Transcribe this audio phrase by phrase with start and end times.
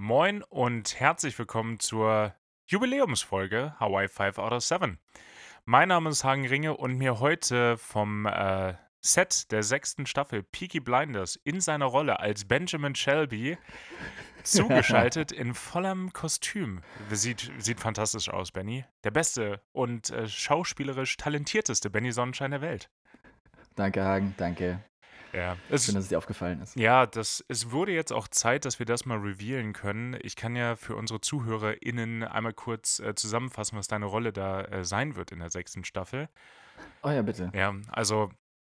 [0.00, 2.32] Moin und herzlich willkommen zur
[2.68, 4.96] Jubiläumsfolge Hawaii 5 out of 7.
[5.64, 10.78] Mein Name ist Hagen Ringe und mir heute vom äh, Set der sechsten Staffel Peaky
[10.78, 13.58] Blinders in seiner Rolle als Benjamin Shelby
[14.44, 16.80] zugeschaltet in vollem Kostüm.
[17.10, 18.84] Sieht, sieht fantastisch aus, Benny.
[19.02, 22.88] Der beste und äh, schauspielerisch talentierteste Benny Sonnenschein der Welt.
[23.74, 24.78] Danke, Hagen, danke.
[25.32, 26.76] Ja, es, Schön, dass es dir aufgefallen ist.
[26.76, 30.16] Ja, das, es wurde jetzt auch Zeit, dass wir das mal revealen können.
[30.22, 34.84] Ich kann ja für unsere ZuhörerInnen einmal kurz äh, zusammenfassen, was deine Rolle da äh,
[34.84, 36.28] sein wird in der sechsten Staffel.
[37.02, 37.50] Oh ja, bitte.
[37.54, 38.30] Ja, also.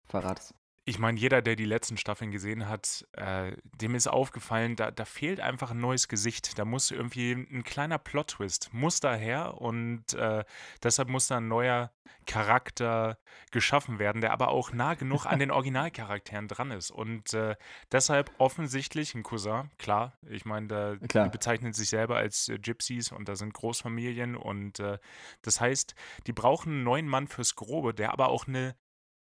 [0.09, 4.75] Verrat es ich meine, jeder, der die letzten Staffeln gesehen hat, äh, dem ist aufgefallen,
[4.75, 6.59] da, da fehlt einfach ein neues Gesicht.
[6.59, 10.45] Da muss irgendwie ein kleiner Plot-Twist, muss daher und äh,
[10.83, 11.93] deshalb muss da ein neuer
[12.27, 13.17] Charakter
[13.53, 16.91] geschaffen werden, der aber auch nah genug an den Originalcharakteren dran ist.
[16.91, 17.55] Und äh,
[17.93, 23.29] deshalb offensichtlich ein Cousin, klar, ich meine, die bezeichnen sich selber als äh, Gypsies und
[23.29, 24.99] da sind Großfamilien und äh,
[25.43, 25.95] das heißt,
[26.27, 28.75] die brauchen einen neuen Mann fürs Grobe, der aber auch eine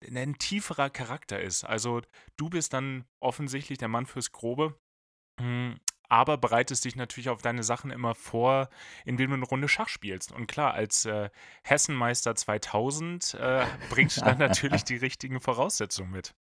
[0.10, 1.64] ein tieferer Charakter ist.
[1.64, 2.02] Also
[2.38, 4.78] du bist dann offensichtlich der Mann fürs Grobe,
[5.40, 8.70] hm, aber bereitest dich natürlich auf deine Sachen immer vor,
[9.06, 10.32] indem du eine Runde Schach spielst.
[10.32, 11.30] Und klar, als äh,
[11.64, 16.36] Hessenmeister 2000 äh, bringst du dann natürlich die richtigen Voraussetzungen mit.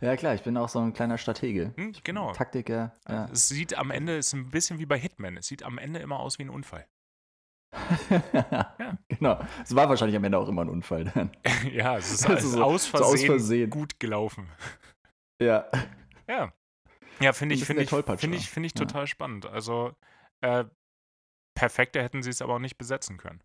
[0.00, 1.74] Ja klar, ich bin auch so ein kleiner Stratege.
[1.76, 2.32] Hm, genau.
[2.32, 2.94] Taktiker.
[3.08, 3.28] Ja.
[3.30, 6.00] Es sieht am Ende, es ist ein bisschen wie bei Hitman, es sieht am Ende
[6.00, 6.86] immer aus wie ein Unfall.
[8.86, 8.98] ja.
[9.08, 9.40] Genau.
[9.62, 11.30] Es war wahrscheinlich am Ende auch immer ein Unfall dann.
[11.72, 14.48] ja, es ist also so, aus, Versehen so, aus, Versehen gut gelaufen.
[15.40, 15.66] Ja.
[16.28, 16.52] Ja.
[17.20, 19.06] Ja, finde ich, finde ich, finde ich, find ich total ja.
[19.06, 19.46] spannend.
[19.46, 19.94] Also,
[20.42, 20.64] äh,
[21.54, 23.42] perfekter hätten sie es aber auch nicht besetzen können.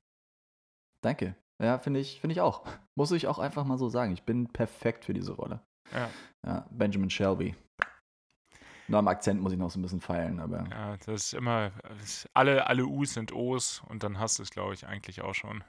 [1.02, 1.36] Danke.
[1.62, 2.66] Ja, finde ich, finde ich auch.
[2.96, 4.12] Muss ich auch einfach mal so sagen.
[4.12, 5.62] Ich bin perfekt für diese Rolle.
[5.94, 6.10] Ja.
[6.46, 7.56] ja Benjamin Shelby.
[8.92, 10.66] Nur am Akzent muss ich noch so ein bisschen feilen, aber.
[10.70, 11.72] Ja, das ist immer.
[12.34, 15.64] Alle, alle U's sind O's und dann hast du es, glaube ich, eigentlich auch schon.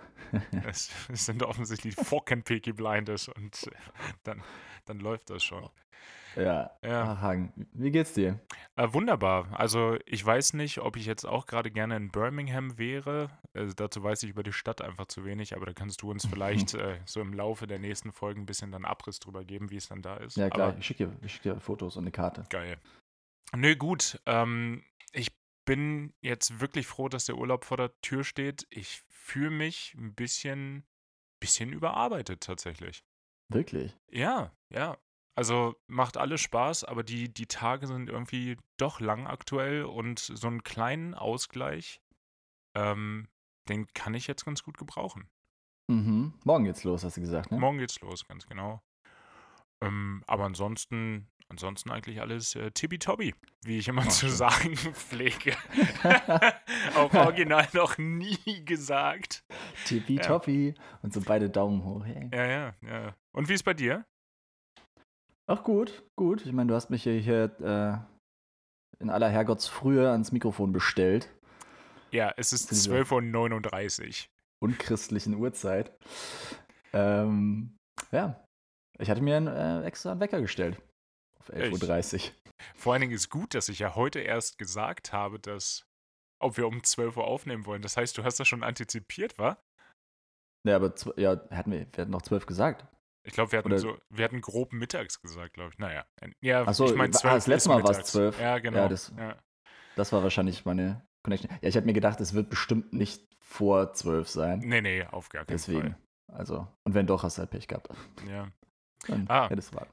[0.67, 3.71] es, es, sind offensichtlich fucking Peaky Blinders und
[4.25, 4.43] dann,
[4.87, 5.69] dann läuft das schon.
[6.35, 6.71] Ja.
[6.83, 7.13] ja.
[7.13, 8.41] Ach, Hagen, wie geht's dir?
[8.75, 9.49] Äh, wunderbar.
[9.53, 13.31] Also, ich weiß nicht, ob ich jetzt auch gerade gerne in Birmingham wäre.
[13.55, 16.27] Also, dazu weiß ich über die Stadt einfach zu wenig, aber da kannst du uns
[16.31, 19.77] vielleicht äh, so im Laufe der nächsten Folgen ein bisschen dann Abriss drüber geben, wie
[19.77, 20.37] es dann da ist.
[20.37, 20.71] Ja, klar.
[20.71, 22.45] Aber ich schicke dir, schick dir Fotos und eine Karte.
[22.49, 22.79] Geil.
[23.55, 24.21] Nö, gut.
[24.27, 25.29] Ähm, ich
[25.65, 28.67] bin jetzt wirklich froh, dass der Urlaub vor der Tür steht.
[28.71, 30.87] Ich fühle mich ein bisschen,
[31.41, 33.05] bisschen überarbeitet tatsächlich.
[33.49, 33.97] Wirklich?
[34.11, 34.99] Ja, ja.
[35.35, 40.47] Also macht alles Spaß, aber die, die Tage sind irgendwie doch lang aktuell und so
[40.47, 42.03] einen kleinen Ausgleich,
[42.77, 43.29] ähm,
[43.69, 45.31] den kann ich jetzt ganz gut gebrauchen.
[45.89, 46.35] Mhm.
[46.45, 47.59] Morgen geht's los, hast du gesagt, ne?
[47.59, 48.83] Morgen geht's los, ganz genau.
[49.83, 55.55] Ähm, aber ansonsten Ansonsten eigentlich alles äh, tippitoppi, wie ich immer oh, zu sagen pflege.
[56.97, 59.45] Auch original noch nie gesagt.
[59.85, 60.69] Tippitoppi.
[60.75, 60.83] Ja.
[61.03, 62.07] Und so beide Daumen hoch.
[62.07, 62.31] Hey.
[62.33, 63.15] Ja, ja, ja.
[63.33, 64.07] Und wie ist bei dir?
[65.47, 66.47] Ach gut, gut.
[66.47, 71.29] Ich meine, du hast mich hier, hier äh, in aller Herrgottsfrühe ans Mikrofon bestellt.
[72.13, 74.15] Ja, es ist 12.39 Uhr.
[74.71, 75.93] Unchristlichen Uhrzeit.
[76.95, 77.77] Ähm,
[78.11, 78.43] ja,
[78.99, 80.81] ich hatte mir einen, äh, extra einen Wecker gestellt.
[81.43, 82.33] Auf 11.30 Uhr.
[82.75, 85.85] Vor allen Dingen ist gut, dass ich ja heute erst gesagt habe, dass,
[86.39, 87.83] ob wir um 12 Uhr aufnehmen wollen.
[87.83, 89.59] Das heißt, du hast das schon antizipiert, wa?
[90.65, 92.87] Ja, aber ja, hatten wir, wir hatten noch 12 gesagt.
[93.25, 95.79] Ich glaube, wir hatten so, wir hatten grob mittags gesagt, glaube ich.
[95.79, 96.05] Naja.
[96.41, 98.41] Ja, Achso, ich meine, ah, das letzte Mal war es 12.
[98.41, 98.79] Ja, genau.
[98.79, 99.37] Ja das, ja.
[99.97, 101.51] das war wahrscheinlich meine Connection.
[101.61, 104.59] Ja, ich habe mir gedacht, es wird bestimmt nicht vor 12 sein.
[104.61, 105.81] Nee, nee, auf gar keinen Deswegen.
[105.81, 105.99] Fall.
[106.33, 107.89] Also, und wenn doch, hast du halt Pech gehabt.
[108.29, 108.49] Ja.
[109.07, 109.49] Dann ah.
[109.49, 109.93] hätte es warten.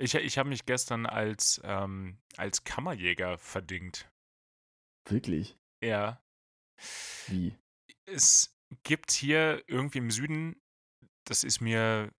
[0.00, 4.10] Ich, ich habe mich gestern als, ähm, als Kammerjäger verdingt.
[5.04, 5.58] Wirklich?
[5.82, 6.22] Ja.
[7.26, 7.54] Wie?
[8.06, 10.56] Es gibt hier irgendwie im Süden,
[11.24, 12.10] das ist mir,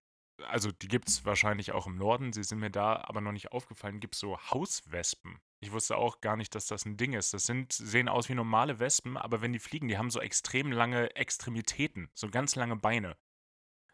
[0.44, 3.50] also die gibt es wahrscheinlich auch im Norden, sie sind mir da aber noch nicht
[3.50, 5.40] aufgefallen, gibt es so Hauswespen.
[5.58, 7.34] Ich wusste auch gar nicht, dass das ein Ding ist.
[7.34, 10.70] Das sind, sehen aus wie normale Wespen, aber wenn die fliegen, die haben so extrem
[10.70, 13.16] lange Extremitäten, so ganz lange Beine.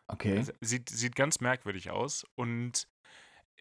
[0.09, 0.37] Okay.
[0.39, 2.27] Also, sieht, sieht ganz merkwürdig aus.
[2.35, 2.89] Und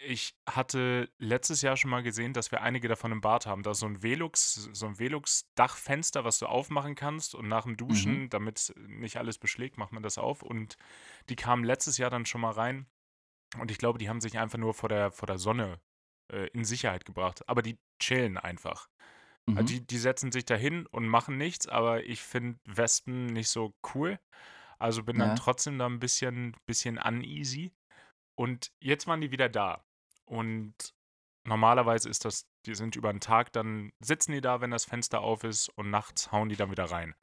[0.05, 3.63] ich hatte letztes Jahr schon mal gesehen, dass wir einige davon im Bad haben.
[3.63, 7.77] Da ist so ein Velux, so ein Velux-Dachfenster, was du aufmachen kannst und nach dem
[7.77, 8.29] Duschen, mhm.
[8.29, 10.44] damit nicht alles beschlägt, macht man das auf.
[10.44, 10.77] Und
[11.29, 12.85] die kamen letztes Jahr dann schon mal rein.
[13.59, 15.79] Und ich glaube, die haben sich einfach nur vor der, vor der Sonne
[16.31, 17.47] äh, in Sicherheit gebracht.
[17.50, 18.89] Aber die chillen einfach.
[19.47, 19.57] Also mhm.
[19.57, 23.73] Also die, die setzen sich dahin und machen nichts, aber ich finde Wespen nicht so
[23.95, 24.19] cool.
[24.77, 25.25] Also bin ja.
[25.25, 27.73] dann trotzdem da ein bisschen, bisschen uneasy.
[28.35, 29.83] Und jetzt waren die wieder da.
[30.27, 30.94] Und
[31.45, 35.21] normalerweise ist das, die sind über den Tag, dann sitzen die da, wenn das Fenster
[35.21, 37.15] auf ist und nachts hauen die dann wieder rein.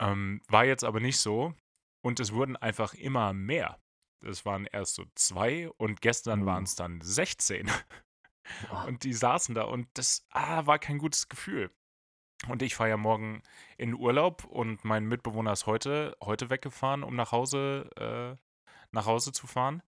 [0.00, 1.54] Ähm, war jetzt aber nicht so
[2.02, 3.80] und es wurden einfach immer mehr.
[4.24, 6.46] Es waren erst so zwei und gestern Uh.
[6.46, 7.70] waren es dann 16.
[8.68, 8.84] Boah.
[8.86, 11.70] Und die saßen da und das ah, war kein gutes Gefühl.
[12.48, 13.42] Und ich fahre ja morgen
[13.78, 18.36] in Urlaub und mein Mitbewohner ist heute, heute weggefahren, um nach Hause, äh,
[18.90, 19.82] nach Hause zu fahren.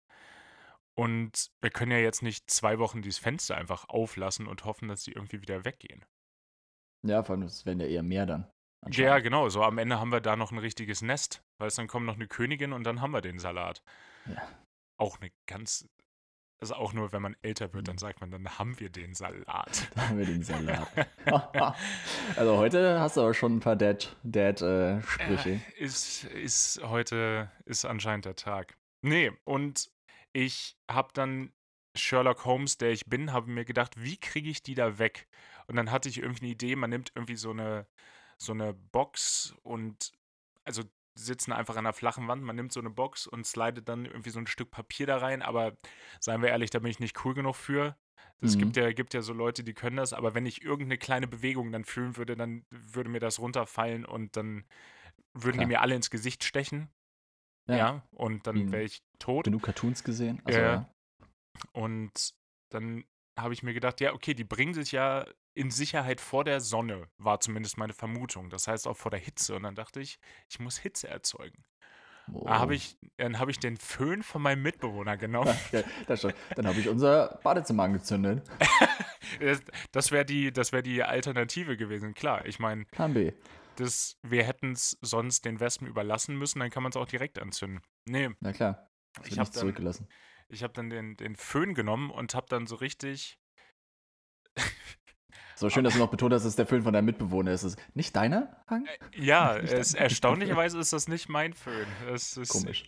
[0.96, 5.04] Und wir können ja jetzt nicht zwei Wochen dieses Fenster einfach auflassen und hoffen, dass
[5.04, 6.06] die irgendwie wieder weggehen.
[7.06, 8.48] Ja, vor allem, es werden ja eher mehr dann.
[8.92, 9.50] Ja, genau.
[9.50, 11.42] So am Ende haben wir da noch ein richtiges Nest.
[11.60, 13.82] Weißt dann kommt noch eine Königin und dann haben wir den Salat.
[14.26, 14.42] Ja.
[14.98, 15.88] Auch eine ganz.
[16.62, 18.00] Also auch nur, wenn man älter wird, dann Mhm.
[18.00, 19.90] sagt man, dann haben wir den Salat.
[19.96, 20.88] Da haben wir den Salat.
[22.38, 25.50] also heute hast du aber schon ein paar Dad- Dad-Sprüche.
[25.50, 28.78] Äh, ist, ist heute, ist anscheinend der Tag.
[29.02, 29.92] Nee, und
[30.34, 31.54] ich habe dann
[31.96, 35.28] Sherlock Holmes, der ich bin, habe mir gedacht, wie kriege ich die da weg?
[35.68, 37.88] Und dann hatte ich irgendwie eine Idee, man nimmt irgendwie so eine,
[38.38, 40.12] so eine Box und,
[40.66, 40.84] also
[41.16, 44.32] sitzen einfach an einer flachen Wand, man nimmt so eine Box und slidet dann irgendwie
[44.32, 45.78] so ein Stück Papier da rein, aber
[46.20, 47.96] seien wir ehrlich, da bin ich nicht cool genug für.
[48.42, 48.58] Es Mhm.
[48.58, 51.72] gibt, ja, gibt ja so Leute, die können das, aber wenn ich irgendeine kleine Bewegung
[51.72, 54.66] dann fühlen würde, dann würde mir das runterfallen und dann
[55.34, 55.68] würden die Klar.
[55.68, 56.90] mir alle ins Gesicht stechen.
[57.68, 59.46] Ja, und Wie dann ein- wäre ich tot.
[59.46, 60.42] Genug Cartoons gesehen?
[60.46, 60.90] Also, Ja.
[61.72, 62.34] Und
[62.70, 63.04] dann
[63.40, 65.26] habe ich mir gedacht, ja, okay, die bringen sich ja
[65.56, 68.50] in Sicherheit vor der Sonne, war zumindest meine Vermutung.
[68.50, 69.56] Das heißt auch vor der Hitze.
[69.56, 70.20] Und dann dachte ich,
[70.50, 71.64] ich muss Hitze erzeugen.
[72.32, 72.46] Oh.
[72.46, 75.56] Da hab ich, dann habe ich den Föhn von meinem Mitbewohner genommen.
[76.08, 76.34] Ja, schon.
[76.56, 78.44] Dann habe ich unser Badezimmer angezündet.
[79.40, 79.62] Das,
[79.92, 82.14] das wäre die, das wär die Alternative gewesen.
[82.14, 83.32] Klar, ich meine, Plan B.
[83.76, 87.40] das, wir hätten es sonst den Wespen überlassen müssen, dann kann man es auch direkt
[87.40, 87.82] anzünden.
[88.06, 88.90] Nee, Na klar.
[89.16, 90.08] Das Ich wird hab nicht dann- zurückgelassen.
[90.50, 93.38] ich habe dann den, den Föhn genommen und habe dann so richtig.
[95.56, 97.64] So schön, dass du noch betont hast, dass es der Föhn von deinem Mitbewohner ist.
[97.64, 98.88] Ist nicht deiner Hang?
[99.16, 101.88] Ja, Nicht es, erstaunlicherweise ist das nicht mein Föhn.
[102.12, 102.84] Es ist, Komisch.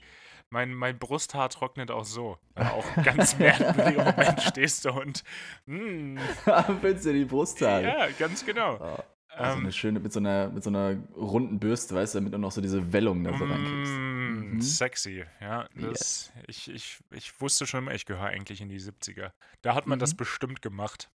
[0.50, 2.38] Mein, mein Brusthaar trocknet auch so.
[2.58, 5.24] Ja, auch ganz merkwürdiger Moment stehst du und.
[5.66, 6.18] Mm,
[6.82, 7.84] Findest du die Brusthaare?
[7.84, 8.78] ja, ganz genau.
[8.80, 9.04] Oh,
[9.38, 12.34] also Ähm, eine schöne, mit so, einer, mit so einer runden Bürste, weißt du, damit
[12.34, 13.94] du noch so diese Wellung da so reinkriegst.
[13.94, 14.62] mm, Mhm.
[14.62, 15.68] Sexy, ja.
[15.76, 19.32] Das, ich, ich, ich wusste schon immer, ich gehöre eigentlich in die 70er.
[19.62, 20.18] Da hat man das Mhm.
[20.18, 21.10] bestimmt gemacht.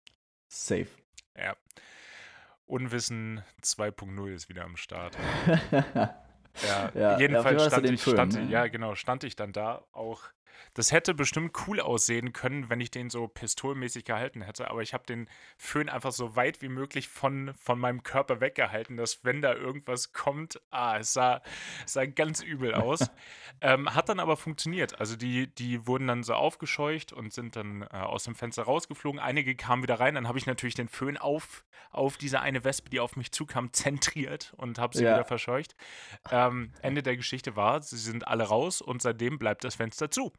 [0.49, 0.89] Safe.
[1.37, 1.57] Ja.
[2.67, 5.17] Unwissen 2.0 ist wieder am Start.
[6.63, 8.51] Ja, Ja, ja, jedenfalls du stand ich, Föhn, stand, ne?
[8.51, 10.25] ja genau, stand ich dann da auch.
[10.75, 14.95] Das hätte bestimmt cool aussehen können, wenn ich den so pistolmäßig gehalten hätte, aber ich
[14.95, 19.43] habe den Föhn einfach so weit wie möglich von, von meinem Körper weggehalten, dass wenn
[19.43, 21.43] da irgendwas kommt, ah, es sah,
[21.85, 23.11] es sah ganz übel aus.
[23.61, 24.99] ähm, hat dann aber funktioniert.
[25.01, 29.21] Also die, die wurden dann so aufgescheucht und sind dann äh, aus dem Fenster rausgeflogen.
[29.21, 32.91] Einige kamen wieder rein, dann habe ich natürlich den Föhn auf, auf diese eine Wespe,
[32.91, 35.13] die auf mich zukam, zentriert und habe sie Ja.
[35.15, 35.75] wieder verscheucht.
[36.31, 40.33] Ähm, Ende der Geschichte war, sie sind alle raus und seitdem bleibt das Fenster zu.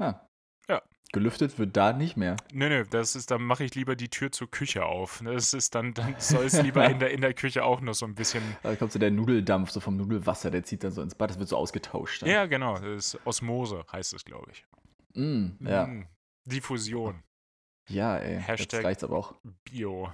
[0.00, 0.26] Ah.
[0.68, 0.82] Ja.
[1.12, 2.36] Gelüftet wird da nicht mehr.
[2.52, 5.20] Nö, nö, das ist, dann mache ich lieber die Tür zur Küche auf.
[5.24, 8.06] Das ist dann, dann soll es lieber in der, in der Küche auch noch so
[8.06, 8.42] ein bisschen.
[8.62, 11.38] Da kommt so der Nudeldampf so vom Nudelwasser, der zieht dann so ins Bad, das
[11.38, 12.22] wird so ausgetauscht.
[12.22, 12.30] Dann.
[12.30, 14.64] Ja, genau, das ist Osmose heißt es, glaube ich.
[15.14, 15.86] Mm, ja.
[15.86, 16.06] Mm,
[16.44, 17.22] Diffusion,
[17.88, 18.40] ja, ey.
[18.40, 19.34] Hashtag- reicht's aber auch.
[19.64, 20.12] Bio.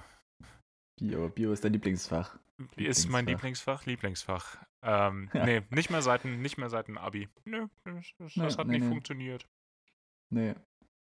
[0.99, 1.29] Bio.
[1.29, 2.39] Bio ist dein Lieblingsfach.
[2.75, 4.57] Ist mein Lieblingsfach, Lieblingsfach.
[4.81, 5.45] Ähm, Ja.
[5.45, 7.29] Nee, nicht mehr Seiten, nicht mehr Seiten Abi.
[7.45, 8.89] Nö, das, das, Nee, das hat nee, nicht nee.
[8.89, 9.45] funktioniert.
[10.33, 10.55] Nee.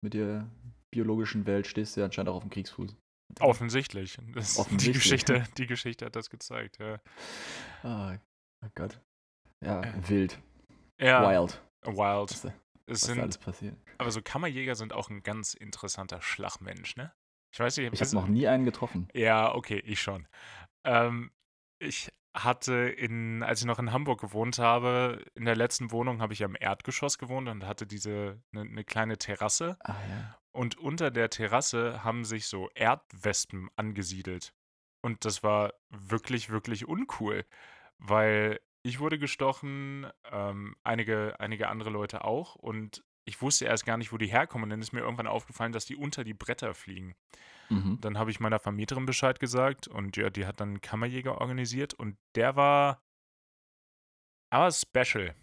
[0.02, 0.48] Mit der
[0.94, 2.96] biologischen Welt stehst du ja anscheinend auch auf dem Kriegsfuß.
[3.40, 4.18] Offensichtlich.
[4.34, 5.02] Das, Die, Offensichtlich.
[5.02, 6.98] Geschichte, die Geschichte hat das gezeigt, ja.
[7.82, 8.16] Ah,
[8.64, 9.00] oh Gott.
[9.64, 10.38] Ja, Äh, wild.
[11.00, 11.60] Ja, Wild.
[11.84, 11.96] wild.
[11.96, 12.52] Was, Es
[12.86, 13.76] was da alles sind, passiert.
[13.98, 17.12] aber so Kammerjäger sind auch ein ganz interessanter Schlagmensch, ne?
[17.52, 19.08] Ich weiß nicht, Ich ist- habe noch nie einen getroffen.
[19.14, 20.26] Ja, okay, ich schon.
[20.84, 21.30] Ähm,
[21.80, 26.32] ich hatte in, als ich noch in Hamburg gewohnt habe, in der letzten Wohnung habe
[26.32, 29.76] ich ja im Erdgeschoss gewohnt und hatte diese eine ne kleine Terrasse.
[29.80, 30.38] Ah ja.
[30.52, 34.52] Und unter der Terrasse haben sich so Erdwespen angesiedelt.
[35.02, 37.44] Und das war wirklich, wirklich uncool,
[37.98, 42.54] weil ich wurde gestochen, ähm, einige, einige andere Leute auch.
[42.54, 44.64] Und ich wusste erst gar nicht, wo die herkommen.
[44.64, 47.14] Und dann ist mir irgendwann aufgefallen, dass die unter die Bretter fliegen.
[47.68, 47.98] Mhm.
[48.00, 51.94] Dann habe ich meiner Vermieterin Bescheid gesagt und ja, die hat dann einen Kammerjäger organisiert
[51.94, 53.02] und der war
[54.52, 55.34] aber special.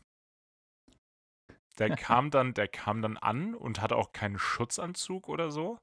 [1.79, 5.77] Der kam dann, der kam dann an und hatte auch keinen Schutzanzug oder so.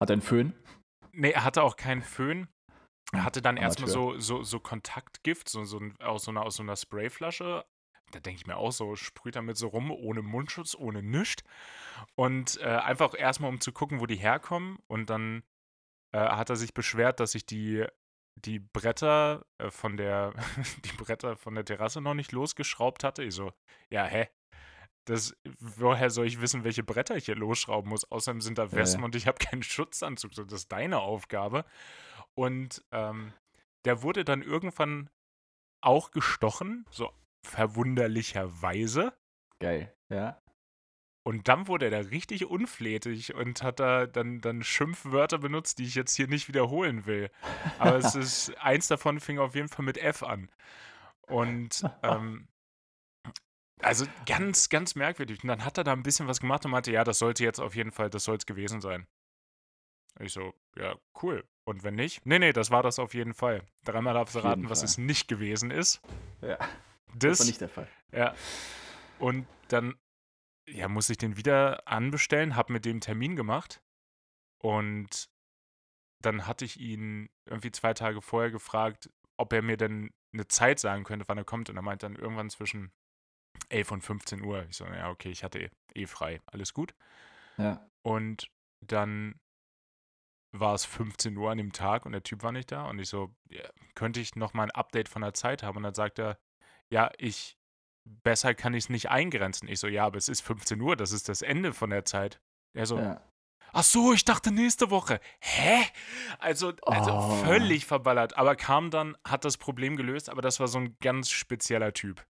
[0.00, 0.54] Hat er einen Föhn?
[1.12, 2.48] Nee, er hatte auch keinen Föhn.
[3.12, 6.62] Er hatte dann erstmal so, so, so Kontaktgift, so, so aus, so einer, aus so
[6.62, 7.64] einer Sprayflasche
[8.12, 11.44] da denke ich mir auch so, sprüht damit so rum, ohne Mundschutz, ohne nichts.
[12.14, 14.78] Und äh, einfach erstmal, um zu gucken, wo die herkommen.
[14.86, 15.42] Und dann
[16.12, 17.86] äh, hat er sich beschwert, dass ich die,
[18.36, 20.34] die Bretter äh, von der,
[20.84, 23.24] die Bretter von der Terrasse noch nicht losgeschraubt hatte.
[23.24, 23.52] Ich so,
[23.90, 24.28] ja, hä?
[25.04, 28.10] Das, woher soll ich wissen, welche Bretter ich hier losschrauben muss?
[28.10, 30.32] Außerdem sind da Wespen ja, und ich habe keinen Schutzanzug.
[30.32, 31.64] Das ist deine Aufgabe.
[32.34, 33.32] Und ähm,
[33.86, 35.08] der wurde dann irgendwann
[35.80, 37.10] auch gestochen, so
[37.48, 39.12] verwunderlicherweise.
[39.60, 40.40] Geil, ja.
[41.24, 45.84] Und dann wurde er da richtig unflätig und hat da dann, dann Schimpfwörter benutzt, die
[45.84, 47.30] ich jetzt hier nicht wiederholen will.
[47.78, 50.48] Aber es ist, eins davon fing auf jeden Fall mit F an.
[51.26, 52.48] Und ähm,
[53.80, 55.42] also ganz, ganz merkwürdig.
[55.42, 57.60] Und dann hat er da ein bisschen was gemacht und meinte, ja, das sollte jetzt
[57.60, 59.06] auf jeden Fall, das soll es gewesen sein.
[60.20, 61.44] Ich so, ja, cool.
[61.64, 62.24] Und wenn nicht?
[62.24, 63.62] Nee, nee, das war das auf jeden Fall.
[63.84, 66.00] Dreimal darfst du raten, was es nicht gewesen ist.
[66.40, 66.58] Ja.
[67.14, 67.88] Das, das war nicht der Fall.
[68.12, 68.34] Ja.
[69.18, 69.94] Und dann
[70.70, 73.82] ja, muss ich den wieder anbestellen, habe mit dem Termin gemacht.
[74.58, 75.30] Und
[76.20, 80.78] dann hatte ich ihn irgendwie zwei Tage vorher gefragt, ob er mir denn eine Zeit
[80.78, 81.70] sagen könnte, wann er kommt.
[81.70, 82.92] Und er meinte dann irgendwann zwischen
[83.68, 84.66] 11 und 15 Uhr.
[84.68, 86.40] Ich so, ja, okay, ich hatte eh, eh frei.
[86.46, 86.94] Alles gut.
[87.56, 87.88] Ja.
[88.02, 88.50] Und
[88.80, 89.40] dann
[90.52, 92.86] war es 15 Uhr an dem Tag und der Typ war nicht da.
[92.86, 95.76] Und ich so, ja, könnte ich noch mal ein Update von der Zeit haben?
[95.78, 96.38] Und dann sagt er,
[96.90, 97.58] ja, ich,
[98.04, 99.68] besser kann ich es nicht eingrenzen.
[99.68, 102.40] Ich so, ja, aber es ist 15 Uhr, das ist das Ende von der Zeit.
[102.74, 103.20] Er so, ja.
[103.72, 105.20] ach so, ich dachte nächste Woche.
[105.40, 105.84] Hä?
[106.38, 107.44] Also, also oh.
[107.44, 108.36] völlig verballert.
[108.36, 112.24] Aber kam dann, hat das Problem gelöst, aber das war so ein ganz spezieller Typ.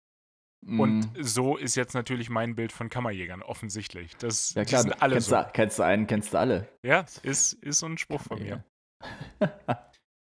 [0.61, 0.81] Mm.
[0.81, 1.23] Und mhm.
[1.23, 4.17] so ist jetzt natürlich mein Bild von Kammerjägern, offensichtlich.
[4.17, 5.37] Das, ja, klar, sind alle kennst, so.
[5.37, 6.69] du, kennst du einen, kennst du alle.
[6.83, 8.65] Ja, ist, ist so ein Spruch von mir.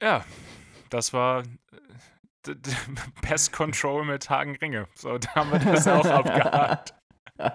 [0.01, 0.23] ja,
[0.89, 1.43] das war
[3.21, 4.87] Pest Control mit Hagenringe.
[4.95, 6.93] So, da haben wir das auch abgehakt.
[7.37, 7.53] ja,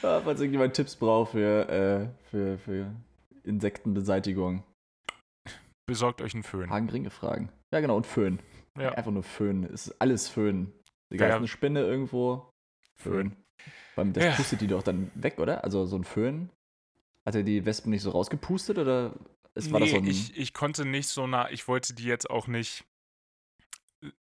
[0.00, 2.94] falls irgendjemand Tipps braucht für, äh, für, für
[3.44, 4.64] Insektenbeseitigung.
[5.86, 6.70] Besorgt euch einen Föhn.
[6.70, 7.50] Hagenringe fragen.
[7.72, 8.38] Ja, genau, und Föhn.
[8.78, 8.92] Ja.
[8.92, 9.64] Einfach nur Föhn.
[9.64, 10.72] Es ist alles Föhn.
[11.10, 11.34] Egal, ja.
[11.34, 12.50] ist eine Spinne irgendwo.
[12.96, 13.36] Föhn.
[13.94, 14.12] Föhn.
[14.12, 14.32] Das ja.
[14.32, 15.64] pustet die doch dann weg, oder?
[15.64, 16.50] Also so ein Föhn.
[17.26, 19.14] Hat er die Wespen nicht so rausgepustet oder
[19.54, 22.30] nee, war das so ein ich, ich konnte nicht so nah, ich wollte die jetzt
[22.30, 22.84] auch nicht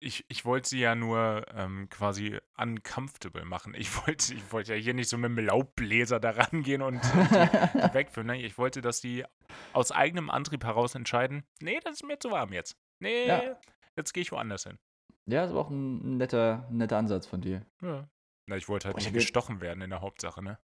[0.01, 3.75] ich, ich wollte sie ja nur ähm, quasi uncomfortable machen.
[3.75, 7.05] Ich wollte, ich wollte ja hier nicht so mit dem Laubbläser da rangehen und, und
[7.95, 8.27] wegführen.
[8.27, 8.43] Ne?
[8.43, 9.25] Ich wollte, dass die
[9.73, 12.77] aus eigenem Antrieb heraus entscheiden, nee, das ist mir zu warm jetzt.
[13.01, 13.57] Nee, ja.
[13.97, 14.79] jetzt gehe ich woanders hin.
[15.27, 17.65] Ja, das war auch ein netter, netter Ansatz von dir.
[17.83, 18.09] Ja.
[18.47, 20.59] Na, ich wollte halt Boah, nicht gestochen werden in der Hauptsache, ne?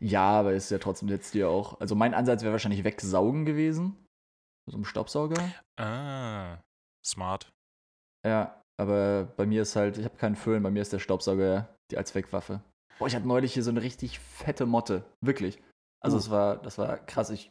[0.00, 1.78] Ja, aber ist ja trotzdem jetzt dir auch.
[1.80, 4.08] Also mein Ansatz wäre wahrscheinlich wegsaugen gewesen.
[4.66, 5.52] So einem Staubsauger.
[5.76, 6.58] Ah,
[7.04, 7.52] smart.
[8.26, 11.68] Ja, aber bei mir ist halt, ich habe keinen Föhn, bei mir ist der Staubsauger
[11.90, 12.62] die als Wegwaffe.
[12.98, 15.04] Boah, ich hatte neulich hier so eine richtig fette Motte.
[15.20, 15.58] Wirklich.
[16.00, 16.20] Also uh.
[16.20, 17.30] es war, das war krass.
[17.30, 17.50] Ich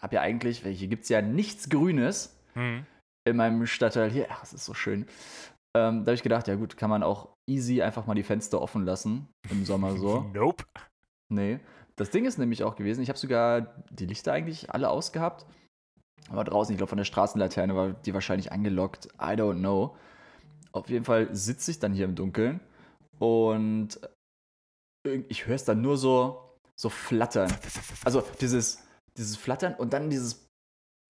[0.00, 2.86] habe ja eigentlich, hier gibt es ja nichts Grünes mhm.
[3.24, 4.26] in meinem Stadtteil hier.
[4.30, 5.06] Ach, es ist so schön.
[5.76, 8.60] Ähm, da habe ich gedacht, ja gut, kann man auch easy einfach mal die Fenster
[8.60, 10.20] offen lassen im Sommer so.
[10.34, 10.64] nope.
[11.28, 11.60] Nee.
[11.96, 15.46] Das Ding ist nämlich auch gewesen, ich habe sogar die Lichter eigentlich alle ausgehabt.
[16.32, 19.06] Aber draußen, ich glaube, von der Straßenlaterne war die wahrscheinlich angelockt.
[19.20, 19.96] I don't know.
[20.72, 22.60] Auf jeden Fall sitze ich dann hier im Dunkeln
[23.18, 24.00] und
[25.28, 27.52] ich höre es dann nur so, so flattern.
[28.04, 28.82] Also dieses,
[29.16, 30.48] dieses Flattern und dann dieses,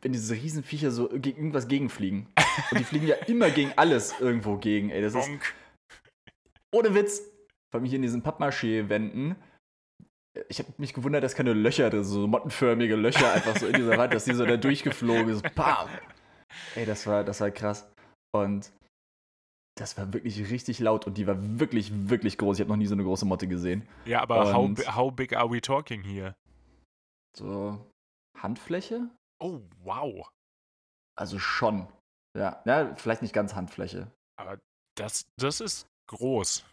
[0.02, 2.26] wenn diese Riesenviecher so gegen irgendwas gegenfliegen.
[2.71, 5.00] Und die fliegen ja immer gegen alles irgendwo gegen, ey.
[5.00, 5.29] Das ist.
[6.73, 7.23] Ohne Witz.
[7.71, 9.37] Vor allem hier in diesen Pappmaché-Wänden
[10.48, 13.98] ich habe mich gewundert, dass keine Löcher drin so mottenförmige Löcher einfach so in dieser
[13.98, 15.54] Wand, dass die so da durchgeflogen ist.
[15.54, 15.88] Bam!
[16.74, 17.90] Ey, das war, das war krass.
[18.34, 18.72] Und
[19.76, 22.56] das war wirklich richtig laut und die war wirklich, wirklich groß.
[22.56, 23.86] Ich habe noch nie so eine große Motte gesehen.
[24.04, 26.34] Ja, aber how, how big are we talking here?
[27.36, 27.90] So
[28.38, 29.08] Handfläche?
[29.42, 30.30] Oh, wow.
[31.18, 31.88] Also schon.
[32.36, 34.10] Ja, ja vielleicht nicht ganz Handfläche.
[34.38, 34.58] Aber
[34.96, 36.64] das, das ist groß.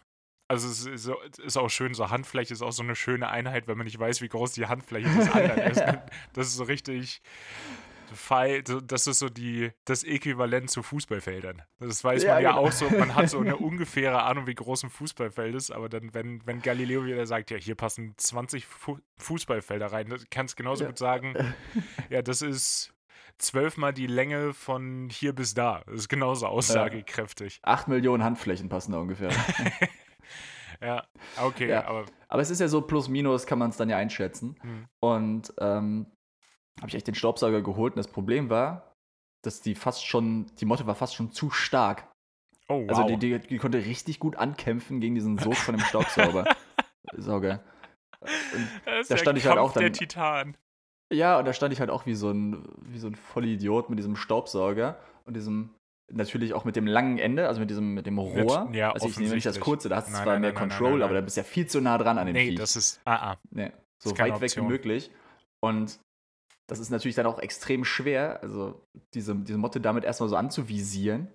[0.50, 3.68] Also es ist, so, ist, auch schön, so Handfläche ist auch so eine schöne Einheit,
[3.68, 5.84] wenn man nicht weiß, wie groß die Handfläche des anderen ist.
[6.32, 7.22] Das ist so richtig
[8.86, 11.62] das ist so die, das Äquivalent zu Fußballfeldern.
[11.78, 12.62] Das weiß ja, man ja genau.
[12.66, 16.12] auch so, man hat so eine ungefähre Ahnung, wie groß ein Fußballfeld ist, aber dann,
[16.12, 20.88] wenn, wenn Galileo wieder sagt, ja, hier passen 20 Fu Fußballfelder rein, kannst genauso ja.
[20.88, 21.54] gut sagen,
[22.10, 22.92] ja, das ist
[23.38, 25.82] zwölfmal die Länge von hier bis da.
[25.86, 27.60] Das ist genauso aussagekräftig.
[27.62, 29.30] Acht Millionen Handflächen passen da ungefähr.
[30.80, 31.06] Ja,
[31.42, 31.86] okay, ja.
[31.86, 32.06] aber.
[32.28, 34.56] Aber es ist ja so plus minus, kann man es dann ja einschätzen.
[34.60, 34.86] Hm.
[35.00, 36.06] Und ähm,
[36.78, 38.94] habe ich echt den Staubsauger geholt und das Problem war,
[39.42, 42.06] dass die fast schon, die Motte war fast schon zu stark.
[42.68, 42.88] Oh, wow.
[42.88, 46.44] Also die, die, die konnte richtig gut ankämpfen gegen diesen Sog von dem Staubsauger.
[47.16, 47.62] Sauger.
[48.84, 50.56] Da der stand ich halt auch der dann- Titan.
[51.12, 53.98] Ja, und da stand ich halt auch wie so ein, wie so ein Vollidiot mit
[53.98, 55.74] diesem Staubsauger und diesem,
[56.12, 58.68] natürlich auch mit dem langen Ende, also mit diesem, mit dem Rohr.
[58.72, 60.92] Ja, also ich nehme nicht das kurze, da hast du zwar nein, mehr nein, Control,
[60.92, 62.58] nein, aber da bist du ja viel zu nah dran an den Nee, Viech.
[62.58, 63.00] das ist.
[63.04, 63.38] Ah, ah.
[63.50, 65.10] nee, so weit weg wie möglich.
[65.62, 65.98] Und
[66.68, 68.80] das ist natürlich dann auch extrem schwer, also
[69.14, 71.28] diese, diese Motte damit erstmal so anzuvisieren.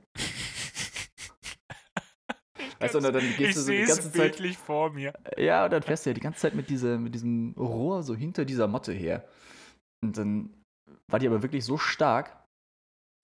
[2.80, 4.56] Weißt du, dann gehst du so die ganze Zeit.
[4.56, 5.14] vor mir.
[5.38, 8.16] Ja, und dann fährst du ja die ganze Zeit mit, diese, mit diesem Rohr so
[8.16, 9.28] hinter dieser Motte her.
[10.04, 10.54] Und dann
[11.10, 12.45] war die aber wirklich so stark,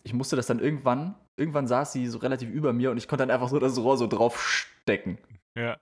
[0.04, 3.24] ich musste das dann irgendwann, irgendwann saß sie so relativ über mir und ich konnte
[3.26, 5.18] dann einfach so das Rohr so draufstecken.
[5.58, 5.78] Ja.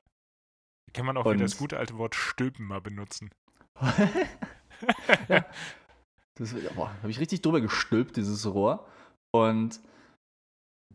[0.93, 3.29] Kann man auch wieder das Und- gute alte Wort stülpen mal benutzen.
[5.29, 5.45] ja.
[6.35, 8.88] Das habe ich richtig drüber gestülpt, dieses Rohr.
[9.35, 9.79] Und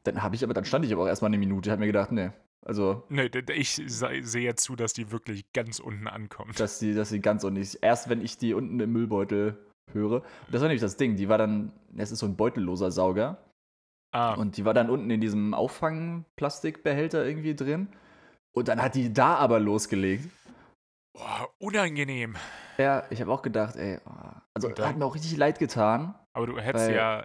[0.04, 2.12] dann habe ich aber, dann stand ich aber auch erstmal eine Minute, habe mir gedacht,
[2.12, 2.30] nee,
[2.66, 6.58] also, Nee, ich se- sehe jetzt zu, dass die wirklich ganz unten ankommt.
[6.58, 7.74] dass die, dass die ganz unten ist.
[7.74, 9.58] Erst wenn ich die unten im Müllbeutel
[9.92, 10.22] höre.
[10.22, 13.38] Und das war nämlich das Ding, die war dann, es ist so ein beutelloser Sauger.
[14.12, 17.88] ah, Und die war dann unten in diesem Auffangplastikbehälter irgendwie drin.
[18.54, 20.28] Und dann hat die da aber losgelegt.
[21.12, 22.36] boah, unangenehm.
[22.78, 24.10] Ja, ich habe auch gedacht, ey, oh.
[24.54, 26.14] also dann- hat mir auch richtig leid getan.
[26.32, 27.24] Aber du hättest Weil- ja.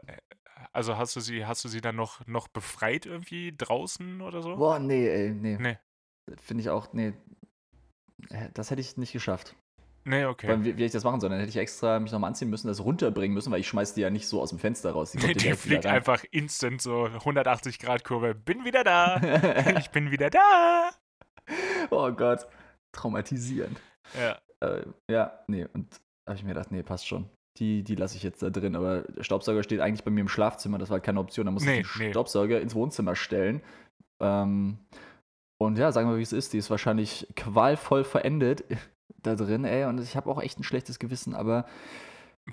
[0.72, 4.56] Also hast du sie, hast du sie dann noch, noch befreit irgendwie draußen oder so?
[4.56, 5.58] Boah, nee, ey, nee.
[5.60, 5.78] Nee.
[6.38, 7.14] Finde ich auch, nee.
[8.30, 9.56] Äh, Das hätte ich nicht geschafft.
[10.06, 10.48] Nee, okay.
[10.48, 11.32] Weil, wie, wie hätte ich das machen sollen?
[11.32, 14.02] Dann hätte ich extra mich nochmal anziehen müssen, das runterbringen müssen, weil ich schmeiß die
[14.02, 15.12] ja nicht so aus dem Fenster raus.
[15.12, 18.34] Die kommt Die, fliegt einfach instant so 180 Grad Kurve.
[18.34, 19.22] Bin wieder da.
[19.80, 20.90] ich bin wieder da.
[21.92, 22.48] oh Gott.
[22.92, 23.80] Traumatisierend.
[24.20, 24.40] Ja.
[24.62, 27.30] Äh, ja, nee, und habe ich mir gedacht, nee, passt schon.
[27.58, 28.76] Die, die lasse ich jetzt da drin.
[28.76, 31.46] Aber der Staubsauger steht eigentlich bei mir im Schlafzimmer, das war keine Option.
[31.46, 32.12] Da musste Nee, ich den nee.
[32.12, 33.62] Staubsauger ins Wohnzimmer stellen.
[34.22, 34.80] Ähm,
[35.62, 36.54] und ja, sagen wir, wie es ist.
[36.54, 38.64] Die ist wahrscheinlich qualvoll verendet
[39.24, 39.86] da drin, ey.
[39.86, 41.66] Und ich habe auch echt ein schlechtes Gewissen, aber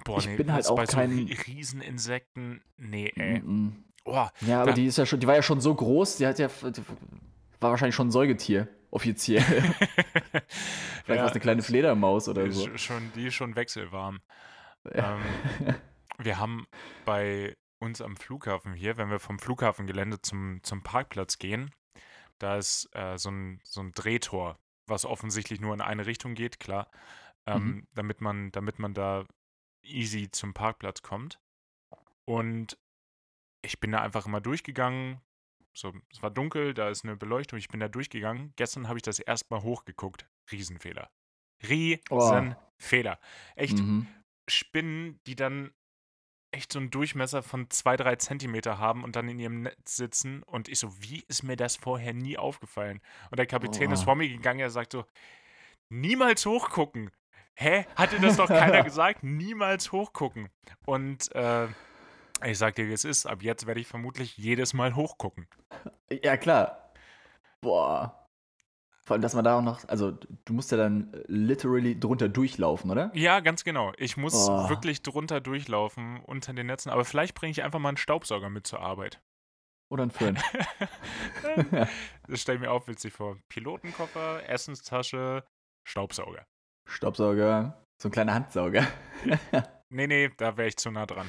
[0.05, 2.61] Boah, Ich nee, bin halt auch bei kein- so Ri- Rieseninsekten.
[2.77, 3.41] Nee, ey.
[3.41, 3.85] mm, mm.
[4.05, 6.39] Oh, Ja, aber die ist ja schon, die war ja schon so groß, die hat
[6.39, 6.83] ja, die
[7.61, 9.41] war wahrscheinlich schon ein Säugetier, offiziell.
[11.05, 12.65] Vielleicht war es eine kleine Fledermaus oder so.
[12.67, 14.21] Sch- Schon, die ist schon wechselwarm.
[14.95, 15.17] Ja.
[15.17, 15.75] Ähm,
[16.19, 16.67] wir haben
[17.05, 21.71] bei uns am Flughafen hier, wenn wir vom Flughafengelände zum, zum Parkplatz gehen,
[22.39, 26.61] da ist äh, so, ein, so ein Drehtor, was offensichtlich nur in eine Richtung geht,
[26.61, 26.91] klar,
[27.47, 27.87] ähm, Mhm.
[27.95, 29.25] damit, man, damit man da
[29.83, 31.39] easy zum Parkplatz kommt.
[32.25, 32.77] Und
[33.63, 35.21] ich bin da einfach immer durchgegangen.
[35.75, 38.53] So, es war dunkel, da ist eine Beleuchtung, ich bin da durchgegangen.
[38.57, 40.27] Gestern habe ich das erstmal hochgeguckt.
[40.51, 41.11] Riesenfehler.
[41.69, 43.19] Riesenfehler.
[43.55, 44.07] Echt Mhm.
[44.49, 45.73] Spinnen, die dann
[46.53, 50.43] echt so einen Durchmesser von zwei, drei Zentimeter haben und dann in ihrem Netz sitzen.
[50.45, 53.01] Und ich so, wie ist mir das vorher nie aufgefallen?
[53.31, 54.05] Und der Kapitän ist Oh.
[54.07, 55.05] vor mir gegangen, er sagt so,
[55.89, 57.11] niemals hochgucken.
[57.55, 57.87] Hä?
[57.97, 59.23] Hat dir das doch keiner gesagt?
[59.23, 60.49] Niemals hochgucken.
[60.85, 61.69] Und äh,
[62.45, 63.27] ich sag dir, wie es ist.
[63.27, 65.47] Ab jetzt werde ich vermutlich jedes Mal hochgucken.
[66.11, 66.93] Ja, klar.
[67.63, 68.26] Boah.
[69.07, 72.29] Vor allem, dass man da auch noch, also du musst ja dann äh, literally drunter
[72.29, 73.13] durchlaufen, oder?
[73.15, 73.93] Ja, ganz genau.
[73.99, 74.69] Ich muss Oh.
[74.69, 76.91] wirklich drunter durchlaufen unter den Netzen.
[76.91, 79.21] Aber vielleicht bringe ich einfach mal einen Staubsauger mit zur Arbeit.
[79.93, 80.37] Oder ein Föhn.
[82.29, 83.39] das stelle ich mir auch witzig vor.
[83.49, 85.45] Pilotenkoffer, Essenstasche,
[85.87, 86.45] Staubsauger.
[86.89, 88.85] Staubsauger, so ein kleiner Handsauger.
[89.89, 91.29] Nee, nee, da wäre ich zu nah dran.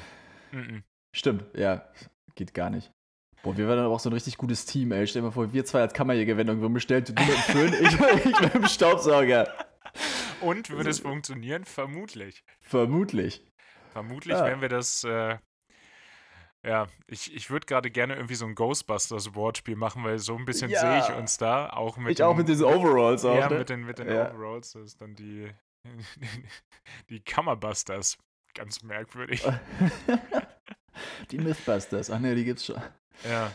[0.51, 0.83] Mhm.
[1.15, 1.87] Stimmt, ja.
[2.33, 2.91] Geht gar nicht.
[3.43, 5.05] Boah, wir waren aber auch so ein richtig gutes Team, ey.
[5.07, 7.73] Stell dir mal vor, wir zwei als Kammerjäger werden irgendwo bestellt, du mit dem Föhn,
[7.81, 9.47] ich, ich mit dem Staubsauger.
[10.41, 11.03] Und würde es So.
[11.03, 11.65] funktionieren?
[11.65, 12.43] Vermutlich.
[12.61, 13.43] Vermutlich.
[13.93, 14.45] Vermutlich Ja.
[14.45, 15.03] werden wir das.
[15.03, 15.37] Äh,
[16.65, 20.69] ja, ich, ich würde gerade gerne irgendwie so ein Ghostbusters-Wortspiel machen, weil so ein bisschen
[20.69, 20.81] Ja.
[20.81, 21.69] sehe ich uns da.
[21.69, 23.59] Auch mit ich auch den- mit diesen Overalls auch, Ja, ne?
[23.59, 24.31] mit den, mit den Ja.
[24.33, 24.73] Overalls.
[24.73, 25.49] Das ist dann die,
[27.09, 28.17] die Kammerbusters.
[28.53, 29.47] Ganz merkwürdig.
[31.31, 32.09] die Mythbusters.
[32.09, 32.81] Ach ne, die gibt's schon.
[33.23, 33.51] Ja.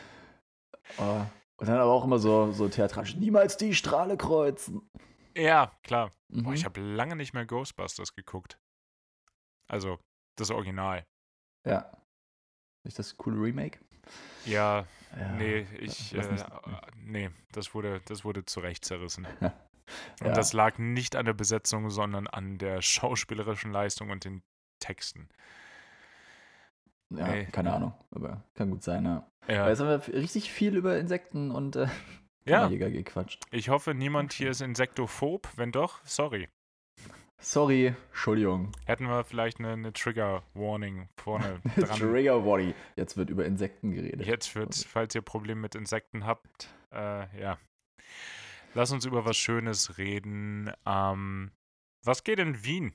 [0.98, 1.25] Oh.
[1.57, 3.14] Und dann aber auch immer so, so theatralisch.
[3.16, 4.83] Niemals die Strahle kreuzen.
[5.37, 6.11] ja, klar.
[6.29, 6.42] Mhm.
[6.44, 8.59] Boah, ich habe lange nicht mehr Ghostbusters geguckt.
[9.68, 9.98] Also,
[10.37, 11.07] das Original.
[11.64, 11.90] ja.
[12.85, 13.79] Ist das coole Remake?
[14.44, 15.33] Ja, Ja.
[15.37, 16.44] nee, ich, äh,
[16.96, 19.27] nee, das wurde, das wurde zurecht zerrissen.
[20.20, 20.29] Ja.
[20.29, 24.42] Und das lag nicht an der Besetzung, sondern an der schauspielerischen Leistung und den
[24.79, 25.29] Texten.
[27.11, 27.44] Ja, nee.
[27.46, 27.92] keine Ahnung.
[28.12, 29.31] Aber kann gut sein, ja.
[29.48, 31.88] Ja, jetzt haben wir richtig viel über Insekten und äh,
[32.44, 33.42] ja gequatscht.
[33.50, 35.48] ich hoffe, niemand hier ist insektophob.
[35.57, 36.48] Wenn doch, sorry.
[37.40, 38.70] Sorry, Entschuldigung.
[38.87, 41.98] Hätten wir vielleicht eine, eine Trigger-Warning vorne dran.
[41.98, 42.72] Trigger Warning.
[42.94, 44.24] Jetzt wird über Insekten geredet.
[44.24, 47.59] Jetzt wird, falls ihr Probleme mit Insekten habt, äh, ja.
[48.74, 50.70] Lass uns über was Schönes reden.
[50.87, 51.50] Ähm,
[52.05, 52.94] was geht in Wien?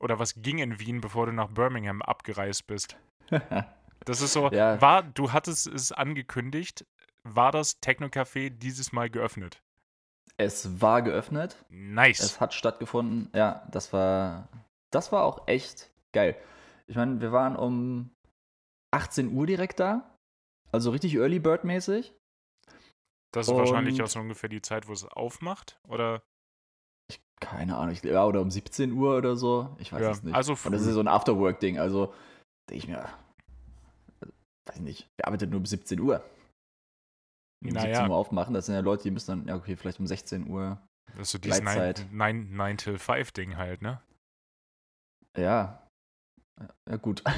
[0.00, 2.96] Oder was ging in Wien, bevor du nach Birmingham abgereist bist?
[4.06, 4.80] Das ist so, Ja.
[4.80, 6.86] war, du hattest es angekündigt,
[7.24, 9.62] war das Techno-Café dieses Mal geöffnet?
[10.38, 11.64] es war geöffnet.
[11.70, 12.20] Nice.
[12.20, 13.30] Es hat stattgefunden.
[13.34, 14.48] Ja, das war,
[14.90, 16.36] das war auch echt geil.
[16.88, 18.10] Ich meine, wir waren um
[18.90, 20.14] 18 Uhr direkt da.
[20.72, 22.12] Also richtig Early Bird mäßig.
[23.32, 26.22] das ist wahrscheinlich und- auch so ungefähr die Zeit, wo es aufmacht, oder?
[27.40, 29.74] Keine Ahnung, ich, ja, oder um 17 Uhr oder so.
[29.78, 30.34] Ich weiß Ja, es nicht.
[30.34, 31.78] also Und das ist so ein Afterwork-Ding.
[31.78, 32.12] Also
[32.68, 33.08] denke ich mir,
[34.66, 36.24] weiß ich nicht, wer arbeitet nur bis 17 Uhr?
[37.64, 37.94] Um Naja.
[37.94, 40.48] 17 Uhr aufmachen, das sind ja Leute, die müssen dann, ja okay, vielleicht um 16
[40.48, 40.80] Uhr.
[41.12, 42.06] Das ist so dieses Gleitzeit.
[42.12, 44.00] 9-to-5-Ding halt, ne?
[45.36, 45.82] Ja.
[46.88, 47.22] Ja, gut.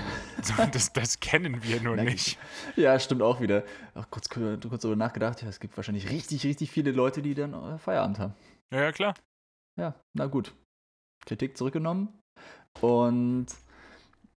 [0.72, 2.38] Das, das kennen wir nur nicht.
[2.76, 3.64] Ja, stimmt auch wieder.
[3.94, 7.54] Auch kurz, kurz darüber nachgedacht, ja, es gibt wahrscheinlich richtig, richtig viele Leute, die dann
[7.54, 8.34] äh, Feierabend haben.
[8.72, 9.14] Ja, ja, klar.
[9.76, 10.54] Ja, na gut.
[11.26, 12.16] Kritik zurückgenommen.
[12.80, 13.48] Und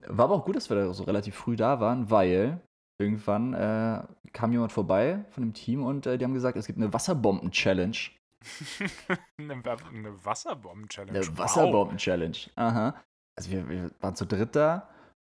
[0.07, 2.61] war aber auch gut, dass wir da so relativ früh da waren, weil
[2.98, 6.78] irgendwann äh, kam jemand vorbei von dem Team und äh, die haben gesagt, es gibt
[6.78, 7.96] eine Wasserbomben-Challenge.
[9.38, 11.18] eine Wa- eine Wasserbomben-Challenge.
[11.18, 11.38] Eine Wow.
[11.38, 12.38] Wasserbomben-Challenge.
[12.56, 12.94] Aha.
[13.38, 14.88] Also wir, wir waren zu dritt da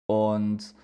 [0.08, 0.76] und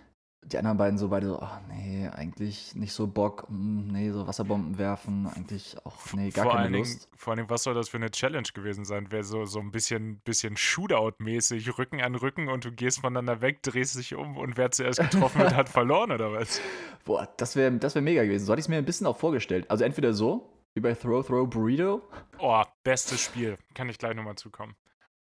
[0.43, 4.25] die anderen beiden so beide so, ach nee, eigentlich nicht so Bock, hm, nee, so
[4.27, 7.03] Wasserbomben werfen, eigentlich auch, nee, gar vor keine Lust.
[7.05, 9.11] Dingen, vor allen Dingen, was soll das für eine Challenge gewesen sein?
[9.11, 13.61] Wäre so, so ein bisschen, bisschen Shootout-mäßig, Rücken an Rücken und du gehst voneinander weg,
[13.61, 16.59] drehst dich um und wer zuerst getroffen wird, hat verloren oder was?
[17.05, 18.45] Boah, das wäre das wär mega gewesen.
[18.45, 19.69] So hatte ich es mir ein bisschen auch vorgestellt.
[19.69, 22.01] Also entweder so, wie bei Throw, Throw, Burrito,
[22.39, 23.57] Oh, bestes Spiel.
[23.75, 24.75] Kann ich gleich nochmal zukommen.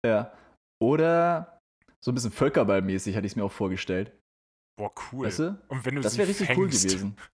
[0.06, 0.32] ja,
[0.80, 1.60] oder
[2.00, 4.12] so ein bisschen Völkerballmäßig hatte ich es mir auch vorgestellt.
[4.78, 5.26] Boah, cool.
[5.26, 5.60] Weißt du?
[5.68, 7.16] Und wenn du Das wäre richtig fängst, cool gewesen.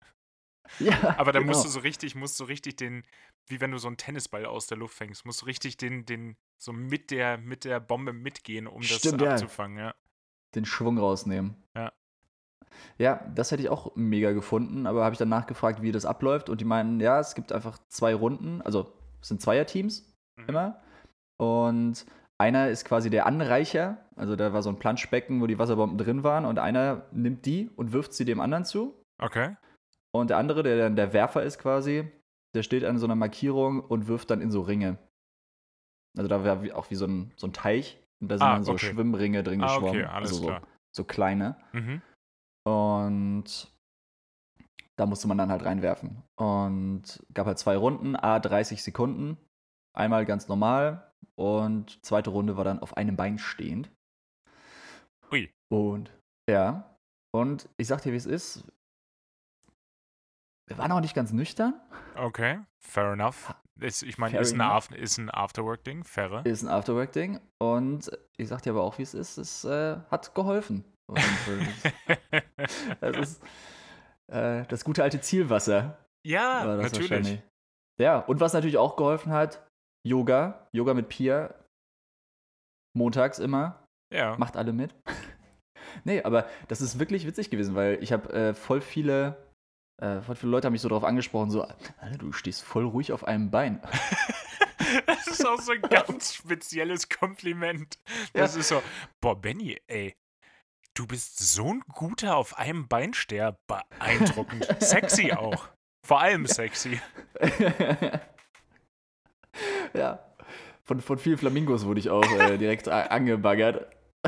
[0.78, 1.52] Ja, Aber dann genau.
[1.52, 3.04] musst du so richtig, musst du richtig den,
[3.48, 6.36] wie wenn du so einen Tennisball aus der Luft fängst, musst du richtig den, den,
[6.58, 9.32] so mit der, mit der Bombe mitgehen, um Stimmt, das ja.
[9.34, 9.94] abzufangen, ja.
[10.54, 11.62] den Schwung rausnehmen.
[11.76, 11.92] Ja.
[12.96, 16.48] Ja, das hätte ich auch mega gefunden, aber habe ich dann nachgefragt, wie das abläuft
[16.48, 20.48] und die meinen, ja, es gibt einfach zwei Runden, also es sind Zweierteams Mhm.
[20.48, 20.82] immer
[21.36, 22.06] und
[22.44, 26.22] einer ist quasi der Anreicher, also da war so ein Planschbecken, wo die Wasserbomben drin
[26.22, 29.56] waren und einer nimmt die und wirft sie dem anderen zu Okay.
[30.12, 32.10] und der andere, der dann der Werfer ist quasi,
[32.54, 34.98] der steht an so einer Markierung und wirft dann in so Ringe.
[36.16, 38.64] Also da wie- auch wie so ein, so ein Teich und da sind Ah, dann
[38.64, 38.86] so okay.
[38.86, 39.88] Schwimmringe drin Ah, geschwommen.
[39.90, 40.62] okay, alles also so, klar.
[40.94, 41.56] so kleine.
[41.72, 42.02] Mhm.
[42.66, 43.68] Und
[44.96, 46.22] da musste man dann halt reinwerfen.
[46.36, 49.36] Und gab halt zwei Runden, a 30 Sekunden.
[49.96, 53.90] Einmal ganz normal und zweite Runde war dann auf einem Bein stehend.
[55.30, 55.50] Ui.
[55.70, 56.12] Und
[56.48, 56.96] ja,
[57.34, 58.64] und ich sag dir, wie es ist.
[60.66, 61.74] Wir waren auch nicht ganz nüchtern.
[62.14, 63.54] Okay, fair enough.
[63.80, 66.46] Ist, ich meine, ist, ist ein Afterwork-Ding, fair.
[66.46, 67.40] Ist ein Afterwork-Ding.
[67.58, 69.36] Und ich sag dir aber auch, wie es ist.
[69.36, 70.84] Es äh, hat geholfen.
[73.00, 73.42] Das ist
[74.28, 75.98] äh, das gute alte Zielwasser.
[76.24, 77.42] ja, natürlich.
[78.00, 79.70] Ja, und was natürlich auch geholfen hat,
[80.06, 80.68] Yoga.
[80.72, 81.54] Yoga mit Pia.
[82.96, 83.84] Montags immer.
[84.12, 84.36] Ja.
[84.38, 84.94] Macht alle mit.
[86.04, 89.50] nee, aber das ist wirklich witzig gewesen, weil ich habe äh, voll viele.
[90.02, 93.12] Äh, voll viele Leute haben mich so darauf angesprochen, so, Alter, du stehst voll ruhig
[93.12, 93.80] auf einem Bein.
[95.06, 97.98] Das ist auch so ein ganz spezielles Kompliment.
[98.32, 98.82] Das ist so,
[99.20, 100.14] boah, Benny, ey,
[100.94, 103.58] du bist so ein guter auf einem Beinsteher.
[103.66, 104.68] Beeindruckend.
[104.80, 105.68] sexy auch.
[106.06, 107.00] Vor allem sexy.
[109.94, 110.18] ja.
[110.82, 113.86] Von, von vielen Flamingos wurde ich auch äh, direkt angebaggert.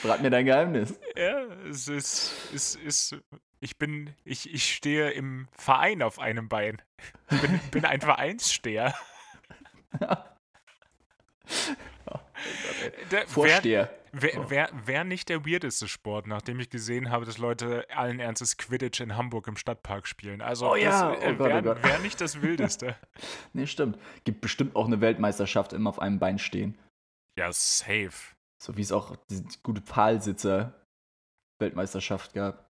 [0.00, 0.98] Verrat mir dein Geheimnis.
[1.16, 3.16] Ja, es ist, es ist,
[3.60, 6.82] ich bin, ich, ich stehe im Verein auf einem Bein.
[7.30, 8.94] Ich bin, bin ein Vereinssteher.
[13.10, 13.97] Der, wer, Vorsteher.
[14.12, 18.56] Wer, wer, wer nicht der weirdeste Sport, nachdem ich gesehen habe, dass Leute allen Ernstes
[18.56, 20.40] Quidditch in Hamburg im Stadtpark spielen.
[20.40, 22.96] Also Oh ja, äh, oh Gott, oh nicht das Wildeste.
[23.52, 23.98] Nee, stimmt.
[24.24, 26.78] Gibt bestimmt auch eine Weltmeisterschaft immer auf einem Bein stehen.
[27.38, 28.34] Ja, safe.
[28.62, 30.74] So wie es auch die gute Pfahlsitzer
[31.60, 32.67] Weltmeisterschaft gab.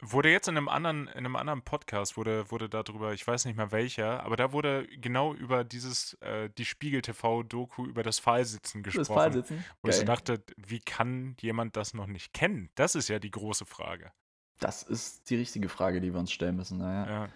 [0.00, 3.56] Wurde jetzt in einem anderen, in einem anderen Podcast, wurde, wurde darüber, ich weiß nicht
[3.56, 8.92] mehr welcher, aber da wurde genau über dieses, äh, die Spiegel-TV-Doku über das Pfahlsitzen Das
[8.92, 9.16] gesprochen.
[9.16, 9.64] Pfahlsitzen?
[9.80, 10.06] Wo ich so Geil.
[10.06, 12.68] dachte, wie kann jemand das noch nicht kennen?
[12.74, 14.12] Das ist ja die große Frage.
[14.60, 16.76] Das ist die richtige Frage, die wir uns stellen müssen.
[16.76, 17.10] Naja.
[17.10, 17.28] Ja.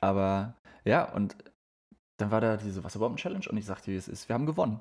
[0.00, 1.36] Aber ja, und
[2.16, 4.80] dann war da diese Wasserbomben-Challenge und ich sagte, wie es ist, wir haben gewonnen.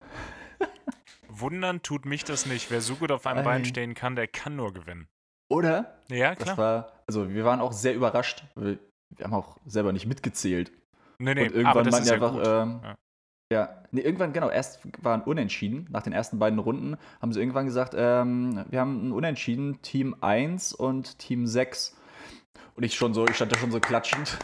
[1.28, 2.70] Wundern tut mich das nicht.
[2.70, 3.44] Wer so gut auf einem Ei.
[3.44, 5.08] Bein stehen kann, der kann nur gewinnen.
[5.52, 5.94] Oder?
[6.08, 6.56] Ja, Das klar.
[6.58, 8.42] war, also wir waren auch sehr überrascht.
[8.56, 8.78] Wir,
[9.16, 10.72] wir haben auch selber nicht mitgezählt.
[11.18, 12.46] nee, nee, und irgendwann aber das ist ja einfach, gut.
[12.46, 12.96] ähm, Ja.
[13.52, 13.68] ja.
[13.90, 15.86] nee, irgendwann, genau, erst waren unentschieden.
[15.90, 20.16] Nach den ersten beiden Runden haben sie irgendwann gesagt, ähm, wir haben ein Unentschieden, Team
[20.22, 21.96] 1 und Team 6.
[22.74, 24.38] Und ich schon so, ich stand da schon so klatschend.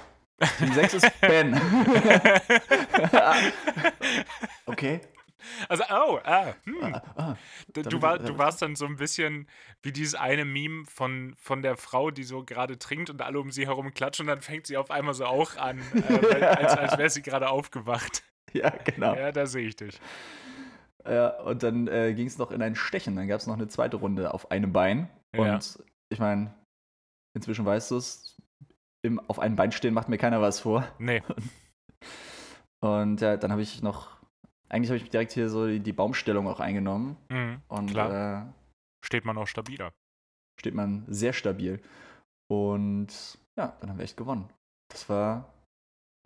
[0.59, 1.55] Team 6 ist Ben.
[4.67, 5.01] okay.
[5.69, 6.95] Also, oh, ah, hm.
[6.95, 7.37] Ah, ah.
[7.73, 9.49] Du, damit- war, du damit- warst dann so ein bisschen
[9.83, 13.51] wie dieses eine Meme von, von der Frau, die so gerade trinkt und alle um
[13.53, 16.99] sie herum klatschen und dann fängt sie auf einmal so auch an, äh, als, als
[16.99, 18.23] wäre sie gerade aufgewacht.
[18.55, 19.15] Ja, genau.
[19.15, 20.01] Ja, da sehe ich dich.
[21.07, 23.15] Ja, und dann äh, ging es noch in ein Stechen.
[23.15, 25.11] Dann gab es noch eine zweite Runde auf einem Bein.
[25.37, 25.59] Und Ja.
[26.09, 26.55] ich meine,
[27.37, 28.39] inzwischen weißt du es,
[29.03, 30.89] im- auf einem Bein stehen macht mir keiner was vor.
[30.99, 31.23] Nee,
[32.81, 34.17] Und ja, dann habe ich noch,
[34.69, 37.17] eigentlich habe ich direkt hier so die, die Baumstellung auch eingenommen.
[37.29, 37.63] mhm.
[37.69, 38.43] Und äh,
[39.05, 39.93] steht man auch stabiler.
[40.61, 41.81] steht man sehr stabil.
[42.51, 43.09] Und
[43.59, 44.49] ja, dann haben wir echt gewonnen.
[44.91, 45.53] Das war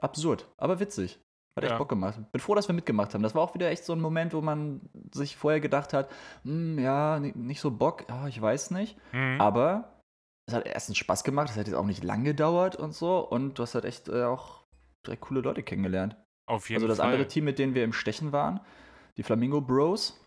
[0.00, 1.18] absurd, aber witzig.
[1.56, 1.78] Hat echt Ja.
[1.78, 2.18] Bock gemacht.
[2.32, 3.22] Bin froh, dass wir mitgemacht haben.
[3.22, 4.80] Das war auch wieder echt so ein Moment, wo man
[5.12, 6.10] sich vorher gedacht hat,
[6.44, 8.96] "Hm, ja, ni- nicht so Bock, ja, ich weiß nicht.
[9.12, 9.38] Mhm.
[9.38, 10.00] Aber
[10.48, 13.18] es hat erstens Spaß gemacht, es hat jetzt auch nicht lang gedauert und so.
[13.18, 14.64] Und du hast halt echt äh, auch
[15.06, 16.16] direkt coole Leute kennengelernt.
[16.52, 17.06] Auf jeden Also das Fall.
[17.12, 18.60] andere Team, mit denen wir im Stechen waren,
[19.16, 20.18] die Flamingo Bros,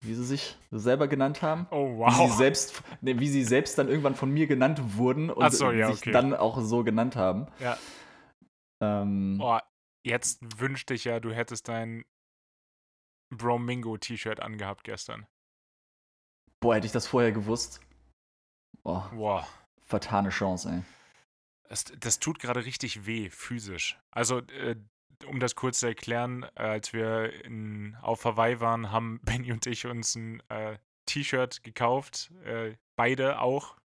[0.00, 1.66] wie sie sich selber genannt haben.
[1.70, 2.36] Oh, Wie, sie wow.
[2.36, 6.02] selbst, nee, wie sie selbst dann irgendwann von mir genannt wurden und so, ja, sich
[6.02, 6.12] okay.
[6.12, 7.48] dann auch so genannt haben.
[7.58, 7.76] Ja.
[8.80, 9.62] Ähm, Boah,
[10.04, 12.04] jetzt wünschte ich ja, du hättest dein
[13.30, 15.26] Bromingo-T-Shirt angehabt gestern.
[16.60, 17.80] boah, hätte ich das vorher gewusst.
[18.84, 19.46] Boah, Boah.
[19.82, 20.82] vertane Chance, ey.
[21.68, 23.98] Das, das tut gerade richtig weh, physisch.
[24.10, 24.76] Also, äh,
[25.26, 29.66] um das kurz zu erklären, äh, als wir in, auf Hawaii waren, haben Benny und
[29.66, 32.30] ich uns ein äh, T-Shirt gekauft.
[32.44, 33.76] Äh, beide auch.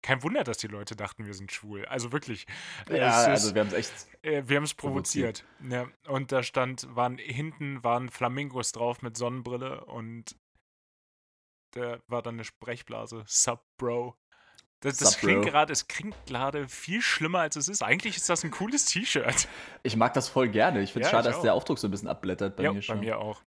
[0.00, 1.84] Kein Wunder, dass die Leute dachten, wir sind schwul.
[1.86, 2.46] Also wirklich.
[2.88, 3.92] Ja, ist- also wir haben es echt.
[4.22, 5.44] äh, wir haben es provoziert.
[5.68, 10.36] Ja, und da stand, waren hinten waren Flamingos drauf mit Sonnenbrille und
[11.74, 13.24] da war dann eine Sprechblase.
[13.26, 14.16] Sup, Bro.
[14.80, 17.82] Das, das klingt gerade, es klingt gerade viel schlimmer, als es ist.
[17.82, 19.48] Eigentlich ist das ein cooles T-Shirt.
[19.82, 20.82] Ich mag das voll gerne.
[20.82, 21.54] Ich finde es Ja, schade, dass der.
[21.54, 23.00] Aufdruck so ein bisschen abblättert bei ja, mir bei schon.
[23.00, 23.42] mir auch.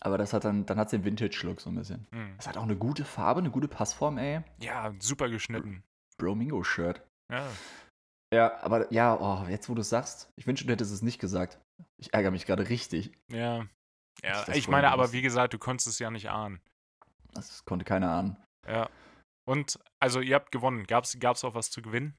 [0.00, 2.06] Aber das hat dann, dann hat es den Vintage-Look so ein bisschen.
[2.12, 2.36] Hm.
[2.38, 4.42] Es hat auch eine gute Farbe, eine gute Passform, ey.
[4.60, 5.82] Ja, super geschnitten.
[6.18, 7.02] Bro-Mingo-Shirt.
[7.32, 7.48] Ja.
[8.32, 11.18] Ja, aber ja, oh, jetzt wo du es sagst, ich wünschte, du hättest es nicht
[11.20, 11.58] gesagt.
[11.96, 13.10] Ich ärgere mich gerade richtig.
[13.28, 13.66] Ja.
[14.18, 16.60] Ich Ja, ich meine, aber wie gesagt, du konntest es ja nicht ahnen.
[17.34, 18.36] Das konnte keiner ahnen.
[18.66, 18.88] Ja.
[19.46, 20.84] Und, also, ihr habt gewonnen.
[20.86, 22.16] Gab's, gab's auch was zu gewinnen?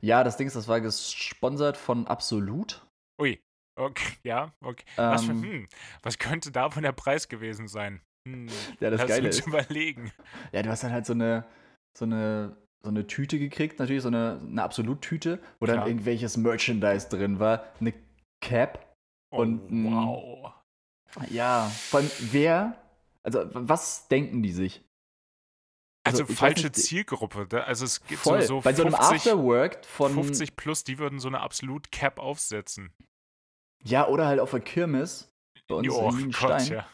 [0.00, 2.86] Ja, das Ding ist, das war gesponsert von Absolut.
[3.20, 3.40] Ui.
[3.76, 4.84] Okay, ja, okay.
[4.96, 5.68] Was, für, Ähm, hm,
[6.02, 8.02] was könnte da von der Preis gewesen sein?
[8.28, 8.48] Hm,
[8.80, 10.12] Ja, das lass Geile ist, überlegen.
[10.52, 11.46] ja, du hast dann halt so eine,
[11.96, 15.86] so eine, so eine Tüte gekriegt, natürlich so eine, eine Absolut-Tüte, wo dann Klar.
[15.88, 17.64] irgendwelches Merchandise drin war.
[17.80, 17.94] Eine
[18.42, 18.94] Cap.
[19.32, 20.52] Und, oh, mm, wow.
[21.30, 22.76] Ja, von wer,
[23.22, 24.84] also was denken die sich?
[26.04, 27.46] Also, weiß falsche Zielgruppe.
[27.46, 28.40] Da, also es gibt Voll.
[28.42, 31.92] so, so Bei so einem 50, Afterwork von, 50 plus, die würden so eine absolut
[31.92, 32.92] Cap aufsetzen.
[33.84, 35.30] ja, oder halt auf der Kirmes
[35.68, 36.58] bei uns Oh in Nienstein.
[36.58, 36.86] Gott, ja.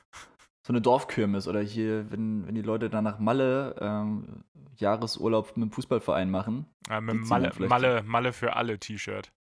[0.67, 4.45] so eine Dorfkirmes oder hier, wenn, wenn die Leute dann nach Malle ähm,
[4.77, 6.67] Jahresurlaub mit dem Fußballverein machen.
[6.89, 9.33] ja mit Malle, Malle, Malle für alle T-Shirt.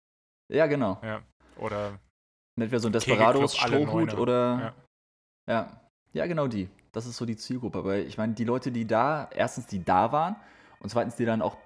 [0.47, 0.99] Ja, genau.
[1.03, 1.23] Ja.
[1.57, 1.99] Oder
[2.57, 4.73] Entweder so ein Desperados Strohhut oder.
[5.47, 5.53] Ja.
[5.53, 5.81] Ja.
[6.13, 6.25] ja.
[6.25, 6.69] genau die.
[6.95, 7.77] Das ist so die Zielgruppe.
[7.79, 10.35] Aber ich meine, die Leute, die da, erstens, die da waren
[10.79, 11.57] und zweitens, die dann auch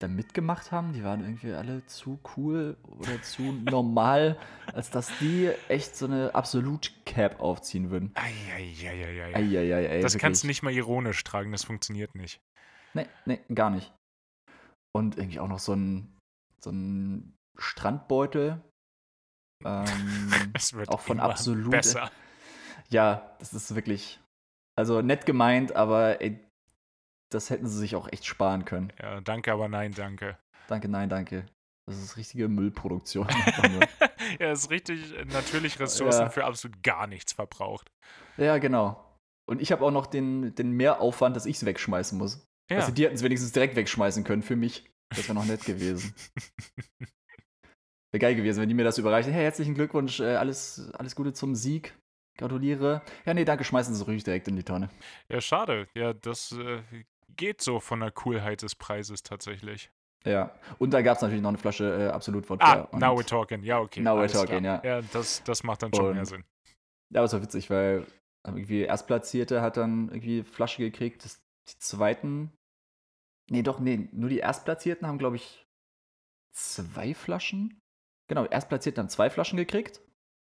[0.00, 4.38] da mitgemacht haben, die waren irgendwie alle zu cool oder zu normal,
[4.72, 8.12] als dass die echt so eine Absolut-Cap aufziehen würden.
[8.14, 9.34] Eieieiei.
[9.34, 10.58] Eieiei, Das kannst du wirklich.
[10.58, 12.40] nicht mal ironisch tragen, das funktioniert nicht.
[12.94, 13.92] Nee, nee, gar nicht.
[14.92, 16.16] Und irgendwie auch noch so ein,
[16.62, 18.60] so ein Strandbeutel.
[19.62, 21.70] Ähm, Es wird Auch von Absolut.
[21.72, 22.10] besser.
[22.88, 24.18] ja, das ist wirklich,
[24.80, 26.40] also nett gemeint, aber ey,
[27.30, 28.92] das hätten sie sich auch echt sparen können.
[29.00, 30.38] Ja, danke, aber nein, danke.
[30.68, 31.46] Danke, nein, danke.
[31.86, 33.28] Das ist richtige Müllproduktion.
[34.40, 36.30] ja, ist richtig äh, natürlich Ressourcen Ja.
[36.30, 37.88] für absolut gar nichts verbraucht.
[38.36, 39.04] ja, genau.
[39.48, 42.44] Und ich habe auch noch den, den Mehraufwand, dass ich es wegschmeißen muss.
[42.70, 42.78] Ja.
[42.78, 44.88] Also die hätten es wenigstens direkt wegschmeißen können für mich.
[45.10, 46.14] Das wäre noch nett gewesen.
[48.12, 49.32] Wäre geil gewesen, wenn die mir das überreichen.
[49.32, 51.96] Hey, herzlichen Glückwunsch, äh, alles, alles Gute zum Sieg.
[52.40, 53.02] Gratuliere.
[53.26, 54.88] Ja, nee, danke, schmeißen Sie es ruhig direkt in die Tonne.
[55.28, 55.86] ja, schade.
[55.94, 56.82] Ja, das äh,
[57.36, 59.90] geht so von der Coolheit des Preises tatsächlich.
[60.24, 60.54] Ja.
[60.78, 62.88] Und da gab es natürlich noch eine Flasche äh, Absolut Wodka.
[62.90, 63.62] Ah, now we're talking.
[63.62, 64.00] Ja, okay.
[64.00, 64.84] Now we're talking, klar.
[64.84, 64.96] ja.
[64.96, 66.44] Ja, das, das macht dann schon mehr Sinn.
[67.10, 68.06] Ja, aber es war witzig, weil
[68.46, 71.24] irgendwie Erstplatzierte hat dann irgendwie Flasche gekriegt.
[71.24, 72.52] Das, die zweiten.
[73.50, 75.66] Nee, doch, nee, nur die Erstplatzierten haben, glaube ich,
[76.52, 77.78] zwei Flaschen.
[78.28, 80.00] Genau, Erstplatzierten haben zwei Flaschen gekriegt.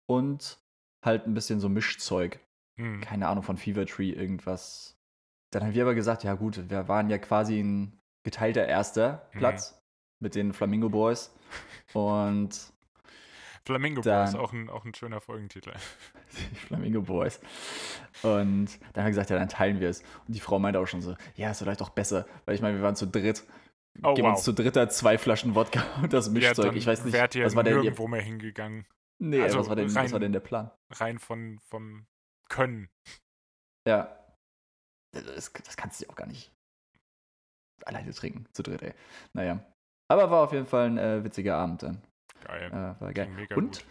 [0.10, 0.60] Und
[1.08, 2.39] halt ein bisschen so Mischzeug.
[2.76, 3.02] Hm.
[3.02, 4.96] Keine Ahnung von Fever Tree, irgendwas.
[5.52, 9.39] Dann haben wir aber gesagt, ja gut, wir waren ja quasi ein geteilter erster Mhm.
[9.39, 9.82] Platz
[10.20, 11.34] mit den Flamingo Boys.
[11.93, 12.72] Und
[13.65, 15.72] Flamingo Dann- Boys, auch ein, auch ein schöner Folgentitel.
[16.52, 17.39] die Flamingo Boys.
[18.24, 20.02] Und dann haben wir gesagt, ja, dann teilen wir es.
[20.28, 22.26] Und die Frau meinte auch schon so, ja, ist vielleicht auch besser.
[22.46, 23.43] Weil ich meine, wir waren zu dritt.
[24.04, 24.36] Oh, Geben wow.
[24.36, 26.65] uns zu dritter zwei Flaschen Wodka und das ja, Mischzeug.
[26.67, 28.86] dann ich weiß nicht, ihr was war denn ihr, nirgendwo mehr hingegangen.
[29.19, 30.71] Nee, also was, war denn, was rein- war denn der Plan?
[30.91, 32.06] Rein von, vom
[32.49, 32.89] Können.
[33.88, 34.13] Ja.
[35.13, 36.51] Das, das kannst du ja auch gar nicht
[37.86, 38.93] alleine trinken, zu dritt, ey.
[39.34, 39.63] Naja.
[40.10, 42.01] Aber war auf jeden Fall ein äh, witziger Abend dann.
[42.43, 42.71] Geil.
[42.71, 43.47] Äh, war geil.
[43.56, 43.86] Und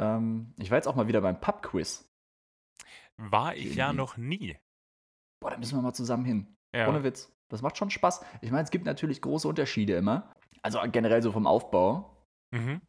[0.00, 2.08] ähm, ich war jetzt auch mal wieder beim Pub-Quiz.
[3.16, 4.58] War ich ja irgendwie- noch nie.
[5.40, 6.54] Boah, da müssen wir mal zusammen hin.
[6.74, 6.88] Ja.
[6.88, 7.32] Ohne Witz.
[7.50, 8.24] Das macht schon Spaß.
[8.40, 10.32] Ich meine, es gibt natürlich große Unterschiede immer.
[10.62, 12.16] Also generell so vom Aufbau.
[12.52, 12.80] Mhm.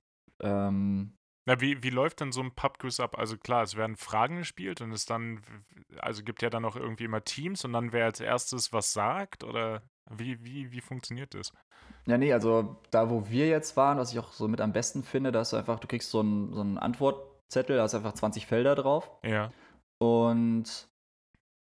[0.42, 1.16] Ähm,
[1.50, 3.18] Na, wie, wie läuft denn so ein Pub-Quiz ab?
[3.18, 5.42] Also klar, es werden Fragen gespielt und es dann,
[5.98, 9.44] also gibt ja dann auch irgendwie immer Teams und dann wer als erstes was sagt
[9.44, 9.82] oder
[10.12, 11.52] wie, wie, wie funktioniert das?
[12.06, 15.02] ja, nee, also da, wo wir jetzt waren, was ich auch so mit am besten
[15.02, 18.14] finde, da hast du einfach, du kriegst so einen, so einen Antwortzettel, da hast einfach
[18.14, 19.10] 20 Felder drauf.
[19.24, 19.52] Ja.
[19.98, 20.88] Und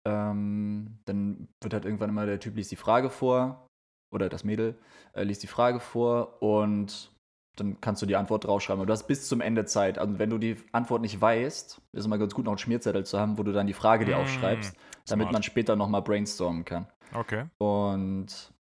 [0.07, 3.67] ähm, dann wird halt irgendwann immer der Typ liest die Frage vor,
[4.11, 4.75] oder das Mädel
[5.13, 7.11] äh, liest die Frage vor und
[7.59, 8.85] dann kannst du die Antwort draufschreiben.
[8.85, 9.97] Du hast bis zum Ende Zeit.
[9.97, 13.19] Also wenn du die Antwort nicht weißt, ist immer ganz gut, noch einen Schmierzettel zu
[13.19, 14.75] haben, wo du dann die Frage dir Mm, aufschreibst,
[15.07, 15.33] damit smart.
[15.33, 16.87] man später nochmal brainstormen kann.
[17.13, 17.45] Okay.
[17.59, 18.53] Und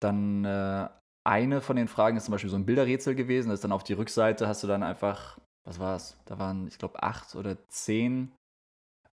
[0.00, 0.88] dann äh,
[1.24, 3.48] eine von den Fragen ist zum Beispiel so ein Bilderrätsel gewesen.
[3.48, 6.16] Das ist dann auf die Rückseite, hast du dann einfach, was war es?
[6.26, 8.32] Da waren, ich glaube, acht oder zehn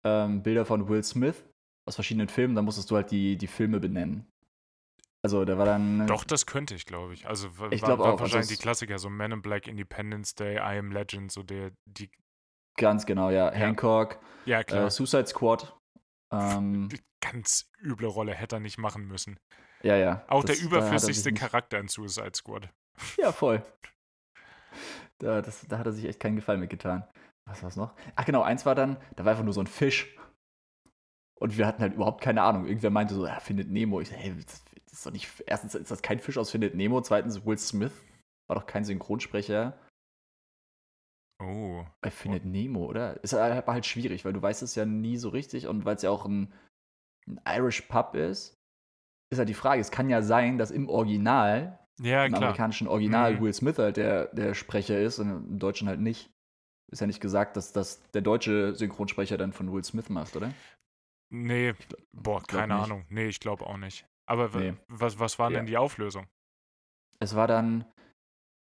[0.03, 1.43] ähm, Bilder von Will Smith
[1.87, 2.55] aus verschiedenen Filmen.
[2.55, 4.25] Da musstest du halt die, die Filme benennen.
[5.23, 6.07] Also da war dann.
[6.07, 7.27] Doch, das könnte ich, glaube ich.
[7.27, 10.33] Also Ich war, war auch, also wahrscheinlich es- die Klassiker, so Man in Black, Independence
[10.35, 12.09] Day, I Am Legend, so der, die,
[12.77, 13.51] Ganz genau, ja.
[13.51, 15.77] Hancock, ja klar, äh, Suicide Squad.
[16.31, 16.89] Ähm,
[17.21, 19.37] ganz üble Rolle hätte er nicht machen müssen.
[19.83, 20.25] ja, ja.
[20.27, 22.69] Auch das- der er überflüssigste Charakter in Suicide Squad.
[23.17, 23.63] Ja, voll.
[25.19, 27.03] Da, das, da hat er sich echt keinen Gefallen mitgetan.
[27.45, 27.93] Was war's noch?
[28.15, 30.15] Ach genau, eins war dann, da war einfach nur so ein Fisch.
[31.39, 32.65] Und wir hatten halt überhaupt keine Ahnung.
[32.65, 33.99] Irgendwer meinte so, ja, findet Nemo.
[33.99, 34.33] Ich so, hey,
[34.91, 35.43] das, ist doch nicht.
[35.47, 37.01] Erstens ist das kein Fisch aus Findet Nemo.
[37.01, 37.93] Zweitens, Will Smith
[38.47, 39.77] war doch kein Synchronsprecher
[41.41, 41.83] Oh.
[42.01, 43.21] bei Findet Nemo, oder?
[43.23, 46.03] Ist halt- halt schwierig, weil du weißt es ja nie so richtig und weil es
[46.03, 46.53] ja auch ein,
[47.27, 48.55] ein Irish Pub ist,
[49.31, 52.43] ist halt die Frage, es kann ja sein, dass im Original Ja, im klar.
[52.43, 53.41] amerikanischen Original Mhm.
[53.41, 56.29] Will Smith halt der, der Sprecher ist und im Deutschen halt nicht.
[56.91, 60.53] Ist ja nicht gesagt, dass das der deutsche Synchronsprecher dann von Will Smith macht, oder?
[61.31, 61.73] Nee,
[62.11, 62.83] boah, keine nicht.
[62.83, 63.05] Ahnung.
[63.09, 64.05] Nee, ich glaube auch nicht.
[64.31, 64.73] Aber Nee.
[64.87, 65.57] was, was war Ja.
[65.57, 66.25] denn die Auflösung?
[67.19, 67.85] Es war dann,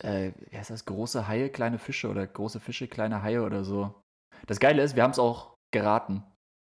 [0.02, 3.94] äh, wie heißt das, große Haie, kleine Fische oder große Fische, kleine Haie oder so.
[4.46, 6.24] Das Geile ist, wir haben es auch geraten.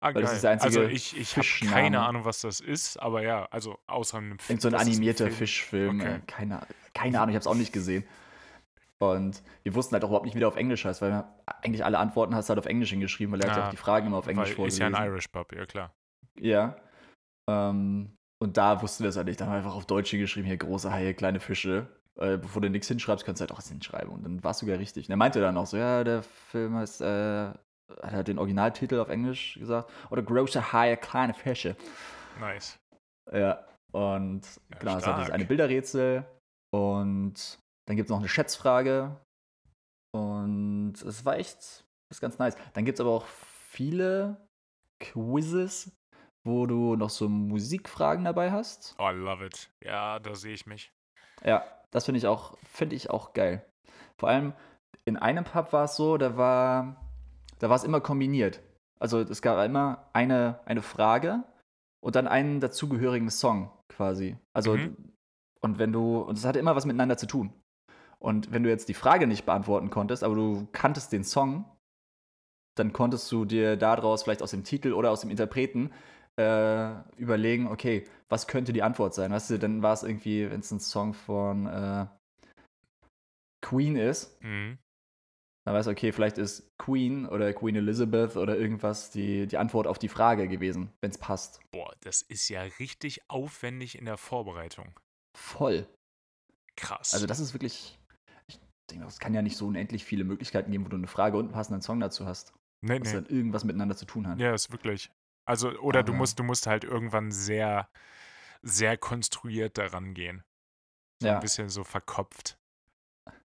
[0.04, 0.36] Ah, Weil das geil.
[0.36, 3.80] ist der einzige also ich, ich habe keine Ahnung, was das ist, aber ja, also
[3.88, 4.56] außer einem Film.
[4.56, 5.38] Irgend so ein das animierter Film.
[5.38, 6.00] Fischfilm.
[6.02, 6.16] Okay.
[6.16, 6.62] Äh, keine,
[6.94, 8.04] keine Ahnung, ich habe es auch nicht gesehen.
[9.00, 11.24] Und wir wussten halt auch überhaupt nicht, wie der auf Englisch heißt, weil
[11.64, 13.72] eigentlich alle Antworten hast du halt auf Englisch hingeschrieben, weil er hat ja Ah, auch
[13.72, 14.96] die Fragen immer auf Englisch Weil ist ja vorgelesen.
[14.96, 15.94] ein Irish Pub, ja klar.
[16.40, 16.76] Ja.
[17.50, 19.40] Ähm, und da wussten wir es halt nicht.
[19.40, 21.86] Da haben wir einfach auf Deutsch geschrieben, hier große Haie, kleine Fische.
[22.20, 24.12] Äh, bevor du nichts hinschreibst, kannst du halt auch was hinschreiben.
[24.12, 25.08] Und dann war es sogar richtig.
[25.08, 29.00] Und er meinte dann auch so, ja, der Film heißt, äh, hat er den Originaltitel
[29.00, 29.92] auf Englisch gesagt.
[30.10, 31.76] Oder große Haie, kleine Fische.
[32.40, 32.80] Nice.
[33.32, 33.64] Ja.
[33.94, 36.26] Und Ja, genau, es hat das eine Bilderrätsel.
[36.74, 39.16] Und dann gibt es noch eine Schätzfrage.
[40.16, 42.56] Und es war echt, ist ganz nice.
[42.74, 44.36] Dann gibt es aber auch viele
[45.00, 45.92] Quizzes,
[46.44, 48.96] wo du noch so Musikfragen dabei hast.
[48.98, 49.70] Oh, I love it.
[49.84, 50.92] Ja, da sehe ich mich.
[51.44, 53.66] Ja, das finde ich auch, finde ich auch geil.
[54.18, 54.54] Vor allem
[55.06, 56.96] in einem Pub war es so, da war,
[57.60, 58.62] da war es immer kombiniert.
[59.00, 61.44] Also es gab immer eine, eine Frage
[62.04, 64.38] und dann einen dazugehörigen Song quasi.
[64.54, 64.96] Also Mhm.
[65.62, 67.54] und wenn du, und es hatte immer was miteinander zu tun.
[68.20, 71.66] Und wenn du jetzt die Frage nicht beantworten konntest, aber du kanntest den Song,
[72.78, 75.92] dann konntest du dir daraus vielleicht aus dem Titel oder aus dem Interpreten
[76.42, 79.32] äh, überlegen, okay, was könnte die Antwort sein?
[79.32, 82.08] Weißt du, dann war es irgendwie, wenn es ein Song von äh,
[83.64, 84.78] Queen ist, Mhm.
[85.66, 89.88] dann weißt du, okay, vielleicht ist Queen oder Queen Elizabeth oder irgendwas die, die Antwort
[89.88, 91.62] auf die Frage gewesen, wenn es passt.
[91.72, 95.00] Boah, das ist ja richtig aufwendig in der Vorbereitung.
[95.38, 95.88] Voll.
[96.76, 97.14] Krass.
[97.14, 98.00] Also das ist wirklich,
[98.48, 101.38] ich denke, es kann ja nicht so unendlich viele Möglichkeiten geben, wo du eine Frage
[101.38, 102.54] und einen passenden Song dazu hast.
[102.84, 103.14] Nee, was nee.
[103.14, 104.40] dann irgendwas miteinander zu tun hat.
[104.40, 105.12] Ja, ist wirklich.
[105.46, 107.90] Also, oder du Aber- musst, du musst halt irgendwann sehr,
[108.62, 110.44] sehr konstruiert daran gehen.
[111.22, 111.36] So Ja.
[111.36, 112.58] ein bisschen so verkopft.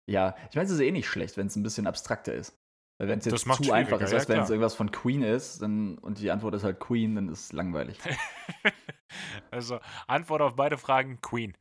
[0.09, 2.57] Ja, ich meine, es ist eh nicht schlecht, wenn es ein bisschen abstrakter ist.
[2.99, 5.97] Weil wenn es jetzt zu einfach ist, ja, wenn es irgendwas von Queen ist dann,
[5.97, 7.97] und die Antwort ist halt Queen, dann ist es langweilig.
[9.51, 11.55] also, Antwort auf beide Fragen: Queen.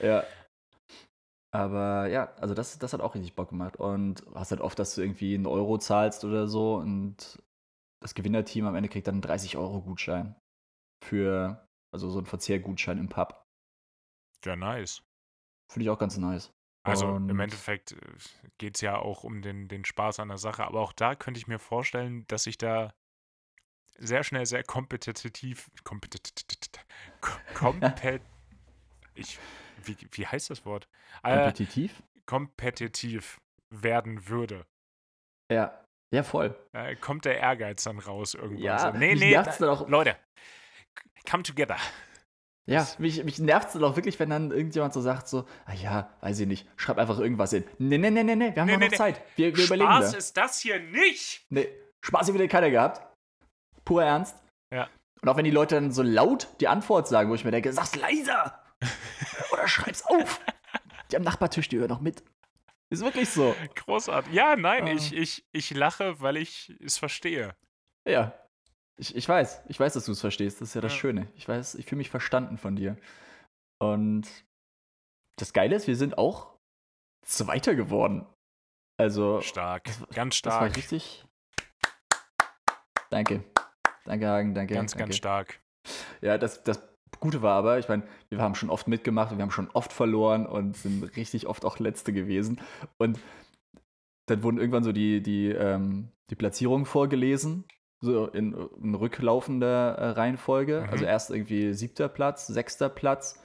[0.00, 0.24] ja.
[1.50, 3.76] Aber ja, also das, das hat auch richtig Bock gemacht.
[3.76, 7.42] Und hast halt oft, dass du irgendwie einen Euro zahlst oder so und
[8.00, 10.36] das Gewinnerteam am Ende kriegt dann einen 30-Euro-Gutschein.
[11.04, 13.44] Für, also so einen Verzehrgutschein im Pub.
[14.44, 15.02] Ja, nice.
[15.70, 16.50] Finde ich auch ganz nice.
[16.84, 17.96] Also im Und- Endeffekt
[18.58, 20.64] geht es ja auch um den, den Spaß an der Sache.
[20.64, 22.94] Aber auch da könnte ich mir vorstellen, dass ich da
[23.98, 25.70] sehr schnell sehr kompetitiv.
[25.84, 26.56] Kompetitiv.
[27.54, 28.22] Kompet.
[29.14, 29.38] ich,
[29.84, 30.88] wie, wie heißt das Wort?
[31.22, 32.02] Äh, Kompetitiv?
[32.26, 33.40] kompetitiv
[33.70, 34.66] werden würde.
[35.50, 35.84] Ja.
[36.14, 36.54] Ja, voll.
[36.72, 38.62] Äh, kommt der Ehrgeiz dann raus irgendwann?
[38.62, 40.16] Ja, so, nee, nee, da, dann auch- Leute,
[41.28, 41.76] come together.
[42.70, 45.72] Ja, mich, mich nervt es dann auch wirklich, wenn dann irgendjemand so sagt, so, ah
[45.72, 47.64] ja, weiß ich nicht, schreib einfach irgendwas hin.
[47.78, 48.96] Nee, nee, nee, nee, nee, wir haben Nee, noch, nee.
[48.96, 49.22] Zeit.
[49.36, 50.18] Wir, wir überlegen Spaß da.
[50.18, 51.46] ist das hier nicht.
[51.48, 51.68] Nee,
[52.04, 53.00] Spaß hier wieder keiner gehabt.
[53.86, 54.36] Pur Ernst.
[54.74, 54.88] Ja.
[55.22, 57.72] Und auch wenn die Leute dann so laut die Antwort sagen, wo ich mir denke,
[57.72, 58.62] sag's leiser.
[59.52, 60.40] Oder schreib's auf.
[61.10, 62.22] Die am Nachbartisch, die hören noch mit.
[62.90, 63.54] Ist wirklich so.
[63.74, 64.32] Großartig.
[64.32, 64.92] Ja, nein, Ah.
[64.92, 67.54] ich, ich, ich lache, weil ich es verstehe.
[68.08, 68.32] Ja.
[69.00, 70.60] Ich, ich weiß, ich weiß, dass du es verstehst.
[70.60, 70.98] Das ist ja das Ja.
[70.98, 71.30] Schöne.
[71.36, 72.96] Ich weiß, ich fühle mich verstanden von dir.
[73.80, 74.26] Und
[75.38, 76.56] das Geile ist, wir sind auch
[77.26, 78.26] Zweiter geworden.
[78.98, 79.84] Also, Stark.
[79.84, 80.76] Das- ganz das war stark.
[80.76, 81.24] richtig.
[83.10, 83.44] Danke.
[84.04, 84.74] Danke, Hagen, danke.
[84.74, 85.04] ganz, danke.
[85.04, 85.60] ganz stark.
[86.20, 86.82] Ja, das, das
[87.20, 89.92] Gute war aber, ich meine, wir haben schon oft mitgemacht und wir haben schon oft
[89.92, 92.60] verloren und sind richtig oft auch Letzte gewesen.
[92.98, 93.18] Und
[94.26, 97.64] dann wurden irgendwann so die, die, ähm, die Platzierungen vorgelesen,
[98.00, 100.82] so in, in rücklaufender äh, Reihenfolge.
[100.82, 100.90] Mhm.
[100.90, 103.42] Also erst irgendwie siebter Platz, sechster Platz.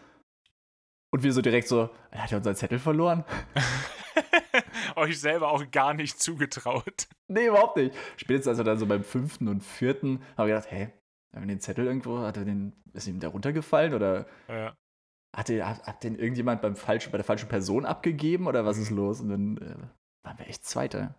[1.11, 3.23] Und wir so direkt so, hat er unseren Zettel verloren?
[4.95, 7.07] Euch selber auch gar nicht zugetraut.
[7.27, 7.95] Nee, überhaupt nicht.
[8.17, 10.91] Spätestens also dann so beim fünften und vierten habe ich gedacht, hä,
[11.35, 14.75] haben den Zettel irgendwo, hat er den, ist ihm der runtergefallen oder Ja.
[15.35, 18.77] hat, den, hat, hat den irgendjemand beim falschen, bei der falschen Person abgegeben oder was
[18.77, 18.97] ist Mhm.
[18.97, 19.19] los?
[19.21, 19.75] Und dann äh,
[20.25, 21.15] waren wir echt Zweiter.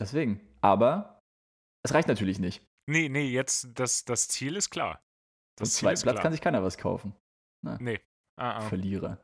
[0.00, 0.40] Deswegen.
[0.60, 1.20] Aber
[1.84, 2.66] es reicht natürlich nicht.
[2.90, 5.00] Nee, nee, jetzt, das, das Ziel ist klar.
[5.58, 6.22] Das Ziel zweiten ist Platz klar.
[6.22, 7.14] kann sich keiner was kaufen.
[7.78, 8.00] Nee.
[8.38, 8.60] Ah, ah.
[8.62, 9.18] Verlierer.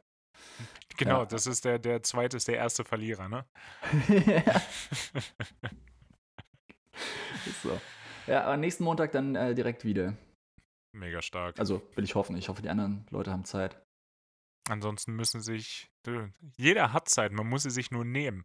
[0.96, 1.26] Genau, Ja.
[1.26, 3.44] das ist der, der zweite ist der erste Verlierer, ne?
[4.26, 4.62] ja,
[7.46, 7.80] ist so.
[8.30, 10.16] Ja, aber nächsten Montag dann äh, direkt wieder.
[10.92, 11.58] Mega stark.
[11.58, 12.36] Also will ich hoffen.
[12.36, 13.80] Ich hoffe, die anderen Leute haben Zeit.
[14.68, 15.90] Ansonsten müssen sich.
[16.56, 18.44] Jeder hat Zeit, man muss sie sich nur nehmen.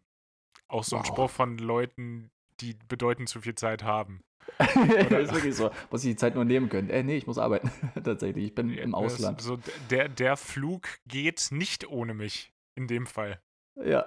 [0.68, 1.06] Auch so ein Wow.
[1.08, 2.30] Spruch von Leuten,
[2.60, 4.22] die bedeutend zu viel Zeit haben.
[4.58, 5.70] das ist wirklich so.
[5.90, 6.90] Muss ich die Zeit nur nehmen können.
[6.90, 7.70] Äh, nee, ich muss arbeiten.
[8.04, 8.46] Tatsächlich.
[8.46, 9.40] Ich bin im Ausland.
[9.40, 9.58] So,
[9.90, 12.52] der, der Flug geht nicht ohne mich.
[12.74, 13.40] In dem Fall.
[13.82, 14.06] Ja.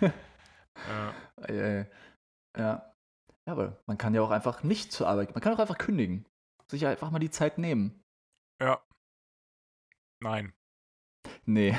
[1.48, 1.86] Ja.
[2.58, 2.93] Ja.
[3.46, 5.34] Ja, aber man kann ja auch einfach nicht zur Arbeit.
[5.34, 6.26] Man kann auch einfach kündigen.
[6.70, 8.02] Sich einfach mal die Zeit nehmen.
[8.60, 8.82] ja.
[10.20, 10.54] Nein.
[11.44, 11.76] Nee.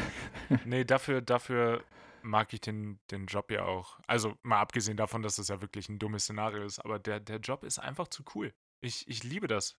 [0.66, 1.84] Nee, dafür, dafür
[2.22, 4.00] mag ich den, den Job ja auch.
[4.06, 7.38] Also mal abgesehen davon, dass das ja wirklich ein dummes Szenario ist, aber der, der
[7.40, 8.54] Job ist einfach zu cool.
[8.82, 9.80] Ich, ich liebe das.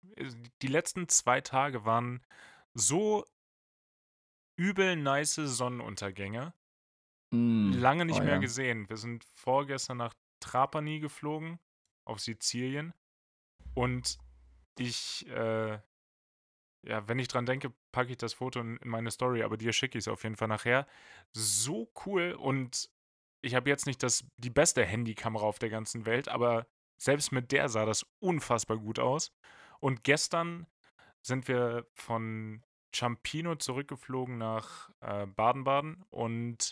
[0.64, 2.26] Die letzten zwei Tage waren
[2.74, 3.26] so
[4.58, 6.54] übel nice Sonnenuntergänge.
[7.32, 7.72] Mm.
[7.74, 8.40] Lange nicht Oh, mehr ja.
[8.40, 8.90] gesehen.
[8.90, 11.60] Wir sind vorgestern nach Trapani geflogen,
[12.06, 12.94] auf Sizilien.
[13.74, 14.18] Und
[14.78, 15.80] ich, äh,
[16.84, 19.74] ja, wenn ich dran denke, packe ich das Foto in, in meine Story, aber dir
[19.74, 20.88] schicke ich es auf jeden Fall nachher.
[21.34, 22.90] So cool und
[23.42, 27.52] ich habe jetzt nicht das, die beste Handykamera auf der ganzen Welt, aber selbst mit
[27.52, 29.32] der sah das unfassbar gut aus.
[29.80, 30.66] Und gestern
[31.22, 36.72] sind wir von Ciampino zurückgeflogen nach äh, Baden-Baden und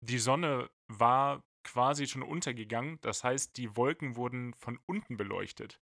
[0.00, 2.98] die Sonne war quasi schon untergegangen.
[3.00, 5.80] Das heißt, die Wolken wurden von unten beleuchtet.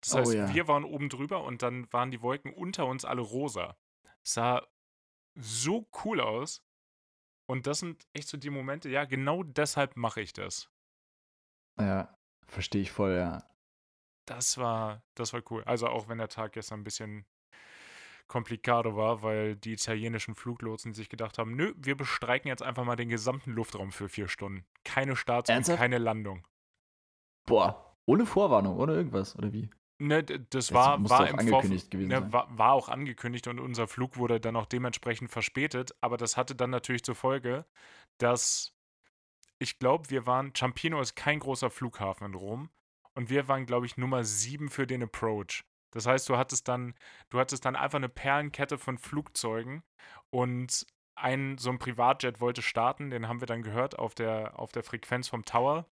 [0.00, 0.54] Das Oh heißt, ja.
[0.54, 3.76] wir waren oben drüber und dann waren die Wolken unter uns alle rosa.
[4.22, 4.66] Sah
[5.34, 6.62] so cool aus.
[7.46, 10.70] Und das sind echt so die Momente, ja, genau deshalb mache ich das.
[11.80, 12.14] Ja,
[12.46, 13.48] verstehe ich voll, ja.
[14.26, 15.64] Das war, das war cool.
[15.64, 17.24] Also auch wenn der Tag gestern ein bisschen
[18.28, 22.96] komplikado war, weil die italienischen Fluglotsen sich gedacht haben, nö, wir bestreiken jetzt einfach mal
[22.96, 24.64] den gesamten Luftraum für vier Stunden.
[24.84, 25.78] Keine Starts und Ernsthaft?
[25.78, 26.46] keine Landung.
[27.46, 29.70] Boah, ohne Vorwarnung, ohne irgendwas, oder wie?
[30.00, 33.88] Ne, das Das war, war im angekündigt gewesen ne, war, war auch angekündigt und unser
[33.88, 35.94] Flug wurde dann auch dementsprechend verspätet.
[36.00, 37.64] Aber das hatte dann natürlich zur Folge,
[38.18, 38.72] dass
[39.58, 42.70] ich glaube, wir waren, Ciampino ist kein großer Flughafen in Rom.
[43.14, 45.64] und wir waren, glaube ich, Nummer 7 für den Approach.
[45.90, 46.94] Das heißt, du hattest dann,
[47.30, 49.82] du hattest dann einfach eine Perlenkette von Flugzeugen
[50.30, 54.72] und ein, so ein Privatjet wollte starten, den haben wir dann gehört auf der, auf
[54.72, 55.86] der Frequenz vom Tower.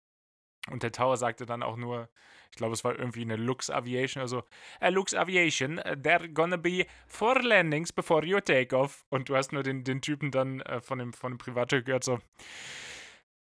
[0.71, 2.09] Und der Tower sagte dann auch nur,
[2.49, 4.39] ich glaube, es war irgendwie eine Lux Aviation oder so,
[4.81, 9.05] uh, Lux Aviation, uh, there gonna be four landings before your takeoff.
[9.09, 12.03] Und du hast nur den, den Typen dann äh, von, dem, von dem Privatjet gehört,
[12.03, 12.19] so,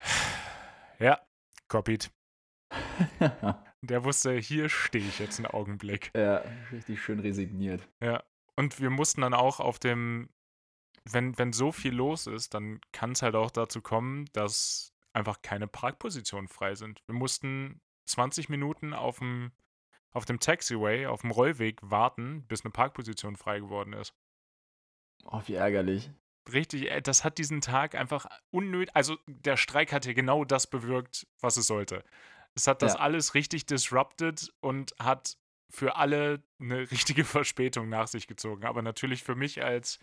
[0.99, 1.19] ja,
[1.69, 2.11] copied.
[3.83, 6.11] der wusste, hier stehe ich jetzt einen Augenblick.
[6.14, 7.89] Ja, richtig schön resigniert.
[8.01, 8.22] Ja.
[8.57, 10.31] Und wir mussten dann auch auf dem,
[11.05, 15.43] wenn, wenn so viel los ist, dann kann es halt auch dazu kommen, dass einfach
[15.43, 17.03] keine Parkpositionen frei sind.
[17.07, 19.53] Wir mussten 20 Minuten auf dem,
[20.12, 24.14] auf dem Taxiway, auf dem Rollweg warten, bis eine Parkposition frei geworden ist.
[25.24, 26.11] Oh, wie ärgerlich.
[26.53, 30.68] Richtig, äh, das hat diesen Tag einfach unnötig, also der Streik hat ja genau das
[30.68, 32.05] bewirkt, was es sollte.
[32.57, 33.01] Es hat das Ja.
[33.01, 35.37] alles richtig disrupted und hat
[35.71, 38.65] für alle eine richtige Verspätung nach sich gezogen.
[38.65, 39.99] Aber natürlich für mich als,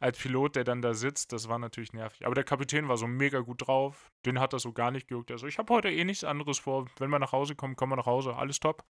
[0.00, 2.26] als Pilot, der dann da sitzt, das war natürlich nervig.
[2.26, 4.10] Aber der Kapitän war so mega gut drauf.
[4.26, 5.30] Den hat das so gar nicht gejuckt.
[5.30, 6.86] Also ich habe heute eh nichts anderes vor.
[6.98, 8.34] Wenn wir nach Hause kommen, kommen wir nach Hause.
[8.34, 8.84] Alles top.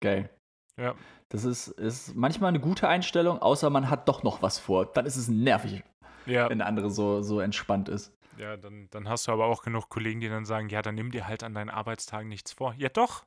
[0.00, 0.30] Geil.
[0.76, 0.94] Ja.
[1.30, 4.86] Das ist, ist manchmal eine gute Einstellung, außer man hat doch noch was vor.
[4.86, 5.82] Dann ist es nervig,
[6.26, 8.12] Ja, wenn der andere so, so entspannt ist.
[8.38, 11.10] Ja dann, dann hast du aber auch genug Kollegen, die dann sagen, ja, dann nimm
[11.10, 12.74] dir halt an deinen Arbeitstagen nichts vor.
[12.74, 13.24] Ja, doch.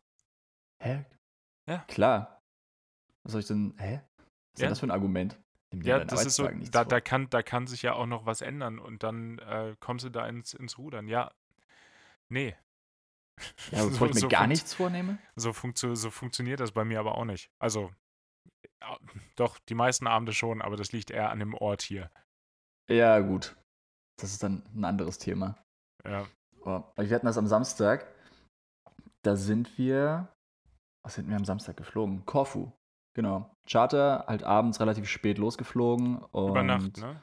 [0.80, 1.06] Hä?
[1.68, 1.80] Ja.
[1.88, 2.42] Klar.
[3.24, 4.02] Was soll ich denn, hä?
[4.18, 4.66] Was ist Ja.
[4.66, 5.40] denn das für ein Argument?
[5.72, 8.26] Nimm dir Ja, das ist so, da, da, kann, da kann sich ja auch noch
[8.26, 11.08] was ändern und dann äh, kommst du da ins, ins Rudern.
[11.08, 11.32] Ja,
[12.30, 12.56] nee.
[13.72, 15.18] Ja, bevor ich mir so gar nichts vornehme?
[15.36, 17.52] So, funktio so funktioniert das bei mir aber auch nicht.
[17.60, 17.92] Also,
[18.82, 18.98] ja,
[19.36, 22.10] doch, die meisten Abende schon, aber das liegt eher an dem Ort hier.
[22.90, 23.56] Ja, gut.
[24.20, 25.58] Das ist dann ein anderes Thema.
[26.06, 26.26] Ja,
[26.66, 28.14] Oh, wir hatten das am Samstag.
[29.24, 30.28] Da sind wir.
[31.06, 32.26] Was sind wir am Samstag geflogen?
[32.26, 32.72] Korfu.
[33.16, 33.50] Genau.
[33.70, 36.18] Charter, halt abends relativ spät losgeflogen.
[36.18, 37.22] Und über Nacht, ne?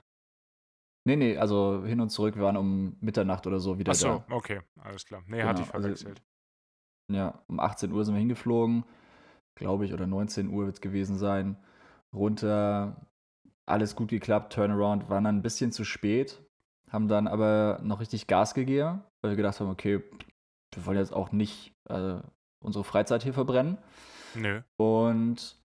[1.07, 2.37] Nee, nee, also hin und zurück.
[2.37, 4.35] Wir waren um Mitternacht oder so wieder Ach so, da.
[4.35, 5.23] okay, alles klar.
[5.27, 6.23] Nee, Genau, hatte ich also- verwechselt.
[7.13, 8.85] Ja, um 18 Uhr sind wir hingeflogen.
[9.59, 11.63] Glaube ich, oder 19 Uhr wird es gewesen sein.
[12.15, 12.97] Runter.
[13.67, 14.55] Alles gut geklappt.
[14.55, 16.43] Turnaround waren dann ein bisschen zu spät.
[16.95, 20.01] Haben dann aber noch richtig Gas gegeben, weil wir gedacht haben, okay,
[20.73, 22.21] wir wollen jetzt auch nicht äh,
[22.65, 23.79] unsere Freizeit hier verbrennen.
[24.37, 24.63] Nö.
[24.77, 25.57] Und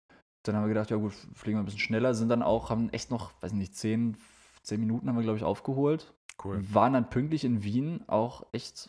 [0.42, 2.14] dann haben wir gedacht, ja gut, fliegen wir ein bisschen schneller.
[2.14, 4.16] Sind dann auch, haben echt noch, weiß nicht, 10,
[4.62, 6.14] 10 Minuten haben wir, glaube ich, aufgeholt.
[6.42, 6.62] Cool.
[6.72, 8.88] Waren dann pünktlich in Wien auch echt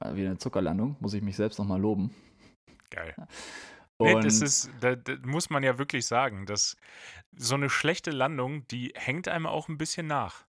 [0.00, 2.12] äh, wie eine Zuckerlandung, muss ich mich selbst nochmal loben.
[2.90, 3.14] Geil.
[3.98, 6.76] Und Nee, das ist, da, da muss man ja wirklich sagen, dass
[7.36, 10.44] so eine schlechte Landung, die hängt einem auch ein bisschen nach.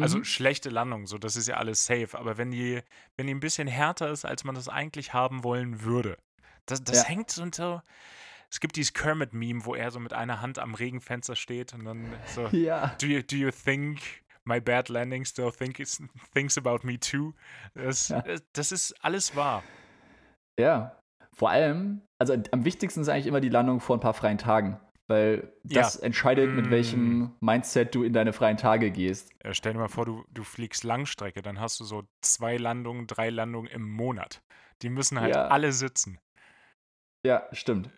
[0.00, 0.24] Also Mhm.
[0.24, 2.18] schlechte Landung, so das ist ja alles safe.
[2.18, 2.82] Aber wenn die,
[3.16, 6.16] wenn die ein bisschen härter ist, als man das eigentlich haben wollen würde,
[6.66, 7.08] das, das Ja.
[7.08, 7.46] hängt so.
[7.52, 7.80] so
[8.50, 12.06] es gibt dieses Kermit-Meme, wo er so mit einer Hand am Regenfenster steht und dann
[12.34, 14.00] so, ja, do you, do you think
[14.44, 17.32] my bad landing still think is, thinks about me too?
[17.74, 18.22] Das, Ja.
[18.52, 19.62] das ist alles wahr.
[20.58, 20.98] ja.
[21.36, 24.78] Vor allem, also am wichtigsten ist eigentlich immer die Landung vor ein paar freien Tagen.
[25.06, 26.70] Weil das entscheidet, mit Mm.
[26.70, 29.30] welchem Mindset du in deine freien Tage gehst.
[29.44, 33.06] Ja, stell dir mal vor, du, du fliegst Langstrecke, dann hast du so zwei Landungen,
[33.06, 34.42] drei Landungen im Monat.
[34.80, 35.48] Die müssen halt Ja.
[35.48, 36.18] alle sitzen.
[37.26, 37.90] Ja, stimmt.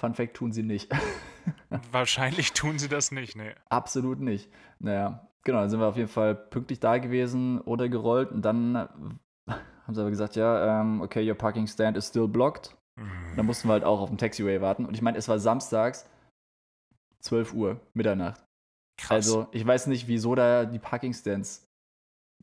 [0.00, 0.90] Fun Fact tun sie nicht.
[1.92, 3.54] Wahrscheinlich tun sie das nicht, ne.
[3.70, 4.50] Absolut nicht.
[4.80, 8.74] Naja, genau, dann sind wir auf jeden Fall pünktlich da gewesen oder gerollt und dann
[8.74, 8.86] äh,
[9.86, 12.76] haben sie aber gesagt, ja, ähm, okay, your parking stand is still blocked.
[12.96, 14.84] Und dann mussten wir halt auch auf dem Taxiway warten.
[14.84, 16.08] Und ich meine, es war samstags
[17.20, 18.44] 12 Uhr, Mitternacht.
[18.96, 19.10] Krass.
[19.10, 21.66] Also, ich weiß nicht, wieso da die Parkingstands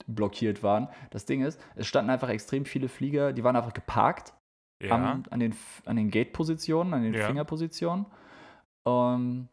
[0.07, 0.89] blockiert waren.
[1.11, 4.33] Das Ding ist, es standen einfach extrem viele Flieger, die waren einfach geparkt
[4.81, 4.91] ja.
[4.91, 7.27] am, an den, an den Gate-Positionen, an den Ja.
[7.27, 8.05] Fingerpositionen.
[8.87, 9.47] Ähm,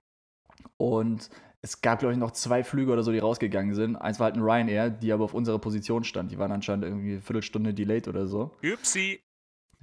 [0.79, 1.31] und
[1.61, 3.97] es gab, glaube ich, noch zwei Flüge oder so, die rausgegangen sind.
[3.97, 6.31] Eins war halt ein Ryanair, die aber auf unserer Position stand.
[6.31, 8.57] Die waren anscheinend irgendwie eine Viertelstunde delayed oder so.
[8.63, 9.21] Upsi.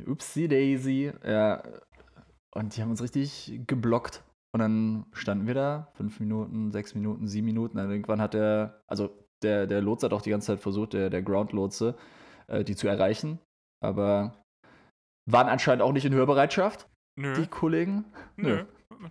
[0.06, 1.12] Upsi Daisy.
[1.26, 1.64] Ja.
[2.54, 4.24] Und die haben uns richtig geblockt.
[4.54, 7.78] Und dann standen wir da, fünf Minuten, sechs Minuten, sieben Minuten.
[7.78, 9.10] Dann irgendwann hat der, also
[9.44, 11.98] der, der Lotse hat auch die ganze Zeit versucht, der, der Ground-Lotse,
[12.48, 13.40] äh, die zu erreichen.
[13.84, 14.42] Aber
[15.30, 16.88] waren anscheinend auch nicht in Hörbereitschaft,
[17.20, 17.34] Nö.
[17.34, 18.06] die Kollegen.
[18.38, 18.64] Nö.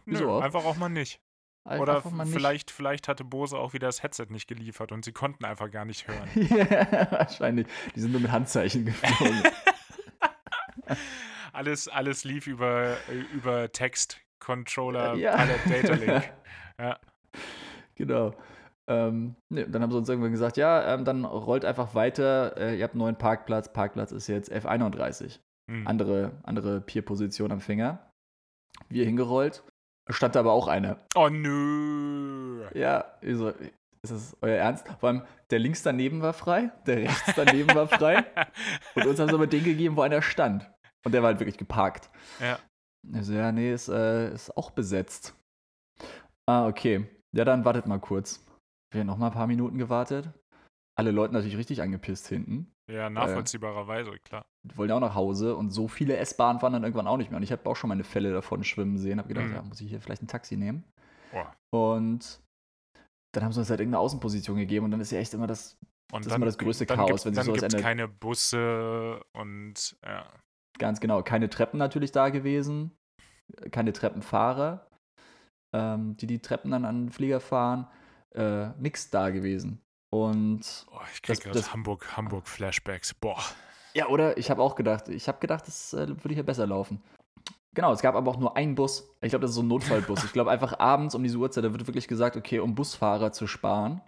[0.07, 0.30] Wieso Nö.
[0.30, 0.43] auch?
[0.43, 1.20] Einfach auch mal nicht.
[1.66, 2.35] Einfach Oder mal nicht.
[2.35, 5.85] vielleicht, vielleicht hatte Bose auch wieder das Headset nicht geliefert und sie konnten einfach gar
[5.85, 6.28] nicht hören.
[6.35, 7.66] ja, wahrscheinlich.
[7.95, 9.43] Die sind nur mit Handzeichen geflogen.
[11.53, 15.37] alles, alles lief über, äh, über Text, Controller, Ja.
[15.37, 16.32] Pilot Data Link.
[16.78, 16.99] Ja.
[17.95, 18.35] Genau.
[18.87, 22.76] Ähm, ne, dann haben sie uns irgendwann gesagt, ja, ähm, dann rollt einfach weiter, äh,
[22.76, 25.39] ihr habt einen neuen Parkplatz, Parkplatz ist jetzt F31.
[25.70, 25.87] Hm.
[25.87, 28.11] Andere, andere Peer-Position am Finger.
[28.91, 29.64] Wir hingerollt.
[30.11, 30.99] Stand da aber auch eine.
[31.14, 32.66] Oh nö.
[32.74, 33.49] Ja, so,
[34.03, 34.87] ist das euer Ernst?
[35.01, 38.22] Vor allem, der links daneben war frei, der rechts daneben war frei.
[38.95, 40.70] Und uns haben sie aber den gegeben, wo einer stand.
[41.05, 42.11] Und der war halt wirklich geparkt.
[42.40, 42.59] Ja.
[43.12, 45.34] Ich so, ja, nee, ist, äh, ist auch besetzt.
[46.48, 47.07] Ah, okay.
[47.36, 48.44] Ja, dann wartet mal kurz.
[48.92, 50.28] Wir haben noch mal ein paar Minuten gewartet.
[50.96, 52.70] Alle Leute natürlich richtig angepisst hinten.
[52.90, 54.44] Ja, nachvollziehbarerweise, klar.
[54.62, 57.30] Die wollen ja auch nach Hause und so viele S-Bahnen waren dann irgendwann auch nicht
[57.30, 57.36] mehr.
[57.38, 59.18] Und ich habe auch schon meine Fälle davon schwimmen sehen.
[59.18, 59.55] Habe gedacht, Mhm.
[59.55, 60.84] ja, muss ich hier vielleicht ein Taxi nehmen?
[61.32, 61.52] Boah.
[61.74, 62.40] Und
[63.34, 65.76] dann haben sie uns halt irgendeine Außenposition gegeben und dann ist ja echt immer das,
[66.12, 67.74] Und Das ist dann, immer das größte dann Chaos, gibt, wenn sich dann sowas gibt's
[67.74, 67.82] ändert.
[67.82, 70.26] keine Busse und ja.
[70.78, 72.92] Ganz genau, keine Treppen natürlich da gewesen.
[73.70, 74.86] Keine Treppenfahrer,
[75.74, 77.86] ähm, die die Treppen dann an den Flieger fahren.
[78.34, 79.80] Äh, nix da gewesen.
[80.12, 83.14] Und Oh, ich krieg Das- gerade Hamburg, Hamburg Flashbacks.
[83.14, 83.38] Boah.
[83.94, 87.00] Ja, oder ich habe auch gedacht, ich habe gedacht, das äh, würde hier besser laufen.
[87.76, 89.08] Genau, es gab aber auch nur einen Bus.
[89.20, 90.24] Ich glaube, das ist so ein Notfallbus.
[90.24, 93.46] ich glaube, einfach abends um diese Uhrzeit, da wird wirklich gesagt, okay, um Busfahrer zu
[93.46, 94.00] sparen,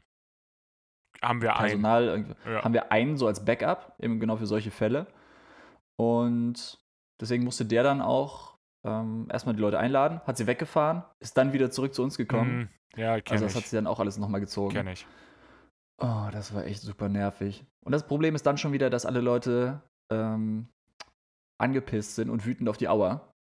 [1.22, 1.66] Haben wir einen.
[1.68, 2.62] Personal, irgendwie, Ja.
[2.64, 5.06] haben wir einen so als Backup, eben genau für solche Fälle.
[5.96, 6.78] Und
[7.20, 11.52] deswegen musste der dann auch ähm, erstmal die Leute einladen, hat sie weggefahren, ist dann
[11.52, 12.58] wieder zurück zu uns gekommen.
[12.58, 12.68] Mhm.
[13.00, 13.68] Ja, also kenne das hat ich.
[13.70, 14.74] sie dann auch alles nochmal gezogen.
[14.74, 15.06] Kenn ich.
[15.98, 17.64] Oh, das war echt super nervig.
[17.84, 19.82] Und das Problem ist dann schon wieder, dass alle Leute
[20.12, 20.68] ähm,
[21.58, 23.32] angepisst sind und wütend auf die Auer.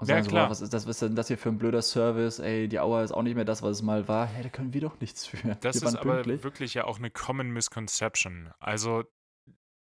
[0.00, 0.46] Und Ja, sagen so, klar.
[0.46, 2.40] "Boah, was ist das, was ist denn das hier für ein blöder Service?
[2.40, 4.26] Ey, die Auer ist auch nicht mehr das, was es mal war.
[4.26, 5.36] Hey, da können wir doch nichts für.
[5.60, 8.50] Das wir ist aber wirklich ja auch eine Common Misconception.
[8.58, 9.04] Also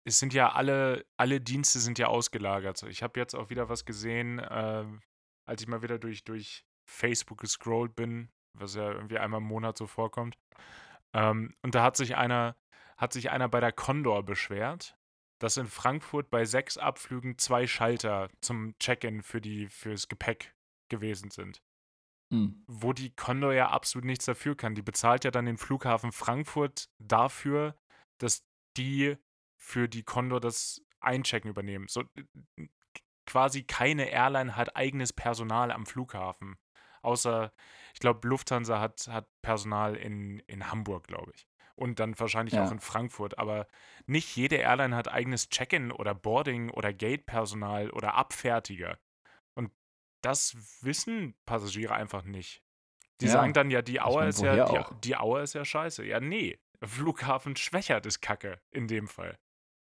[0.05, 2.81] es sind ja alle, alle Dienste sind ja ausgelagert.
[2.83, 5.01] Ich habe jetzt auch wieder was gesehen, ähm,
[5.47, 9.77] als ich mal wieder durch, durch Facebook gescrollt bin, was ja irgendwie einmal im Monat
[9.77, 10.37] so vorkommt.
[11.13, 12.55] Ähm, und da hat sich einer,
[12.97, 14.95] hat sich einer bei der Condor beschwert,
[15.39, 20.53] dass in Frankfurt bei sechs Abflügen zwei Schalter zum Check-in für die, fürs Gepäck
[20.89, 21.61] gewesen sind
[22.31, 22.63] Hm.
[22.65, 24.73] wo die Condor ja absolut nichts dafür kann.
[24.73, 27.75] Die bezahlt ja dann den Flughafen Frankfurt dafür,
[28.21, 28.45] dass
[28.77, 29.17] die
[29.61, 31.87] für die Condor das Einchecken übernehmen.
[31.87, 32.01] So
[32.57, 32.67] äh,
[33.25, 36.57] quasi keine Airline hat eigenes Personal am Flughafen.
[37.03, 37.53] Außer,
[37.93, 41.47] ich glaube, Lufthansa hat, hat Personal in, in Hamburg, glaube ich.
[41.75, 42.65] Und dann wahrscheinlich Ja.
[42.65, 43.37] auch in Frankfurt.
[43.39, 43.67] Aber
[44.05, 48.99] nicht jede Airline hat eigenes Check-in oder Boarding oder Gate-Personal oder Abfertiger.
[49.55, 49.71] Und
[50.21, 52.63] das wissen Passagiere einfach nicht.
[53.21, 53.31] Die Ja.
[53.33, 56.03] sagen dann ja, die Auer ist ja, die, die Auer ist ja scheiße.
[56.05, 56.59] Ja, nee.
[56.83, 59.37] Flughafen Schwächert ist Kacke in dem Fall.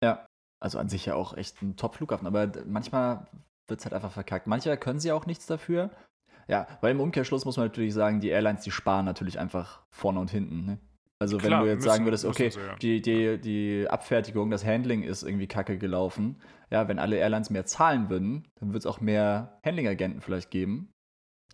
[0.05, 0.27] Ja,
[0.63, 3.25] also an sich ja auch echt ein Top-Flughafen, aber manchmal
[3.67, 4.45] wird es halt einfach verkackt.
[4.45, 5.89] Manche können sie auch nichts dafür.
[6.47, 10.19] Ja, weil im Umkehrschluss muss man natürlich sagen, die Airlines, die sparen natürlich einfach vorne
[10.19, 10.65] und hinten.
[10.65, 10.77] Ne?
[11.19, 12.75] Also wenn Klar, du jetzt müssen- sagen würdest, okay, sie, ja.
[12.75, 16.39] die, die, die Abfertigung, das Handling ist irgendwie kacke gelaufen.
[16.69, 20.91] Ja, wenn alle Airlines mehr zahlen würden, dann wird es auch mehr Handling-Agenten vielleicht geben.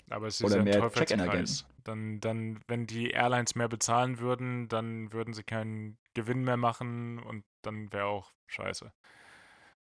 [0.10, 0.90] Aber es ist Oder ja mehr.
[0.92, 1.64] Check-in-Agenten.
[1.86, 7.18] Dann, dann, wenn die Airlines mehr bezahlen würden, dann würden sie keinen Gewinn mehr machen
[7.20, 8.92] und dann wäre auch scheiße.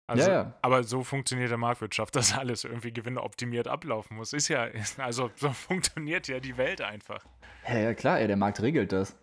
[0.09, 0.59] Also, ja, ja.
[0.61, 4.33] Aber so funktioniert der Marktwirtschaft, dass alles irgendwie gewinnoptimiert ablaufen muss.
[4.33, 7.25] Ist ja, also so funktioniert ja die Welt einfach.
[7.67, 9.17] Ja, ja, klar, ey, der Markt regelt das.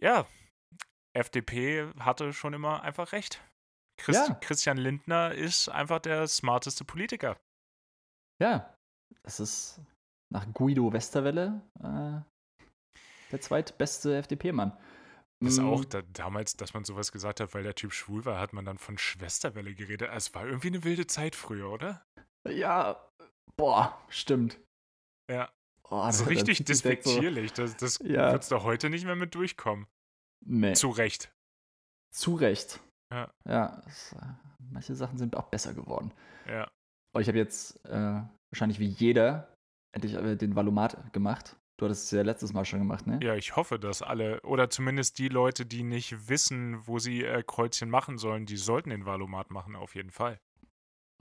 [0.00, 0.26] Ja,
[1.16, 3.42] FDP hatte schon immer einfach recht.
[4.00, 4.34] Christ, Ja.
[4.34, 7.36] Christian Lindner ist einfach der smarteste Politiker.
[8.40, 8.74] Ja,
[9.24, 9.80] das ist
[10.32, 12.20] nach Guido Westerwelle äh,
[13.32, 14.78] der zweitbeste FDP-Mann.
[15.40, 18.40] Das Mm, auch da, damals, dass man sowas gesagt hat, weil der Typ schwul war,
[18.40, 20.10] hat man dann von Schwesterwelle geredet.
[20.12, 22.02] Es war irgendwie eine wilde Zeit früher, oder?
[22.48, 23.08] Ja,
[23.56, 24.58] boah, stimmt.
[25.30, 25.48] Ja.
[25.90, 27.52] Oh, das dann richtig so- despektierlich.
[27.52, 28.32] Das, das Ja.
[28.32, 29.86] würdest du heute nicht mehr mit durchkommen.
[30.44, 31.32] Nee, zu, Zu Recht.
[32.26, 32.80] Recht.
[33.12, 33.30] Ja.
[33.48, 34.16] Ja, es, äh,
[34.72, 36.12] manche Sachen sind auch besser geworden.
[36.46, 36.68] Ja.
[37.14, 38.22] Aber ich habe jetzt äh,
[38.52, 39.54] wahrscheinlich wie jeder
[39.94, 41.56] endlich äh, den Valomat gemacht.
[41.78, 43.20] Du hattest es ja letztes Mal schon gemacht, ne?
[43.22, 47.44] ja, ich hoffe, dass alle, oder zumindest die Leute, die nicht wissen, wo sie äh,
[47.46, 50.40] Kreuzchen machen sollen, die sollten den Valomat machen, auf jeden Fall.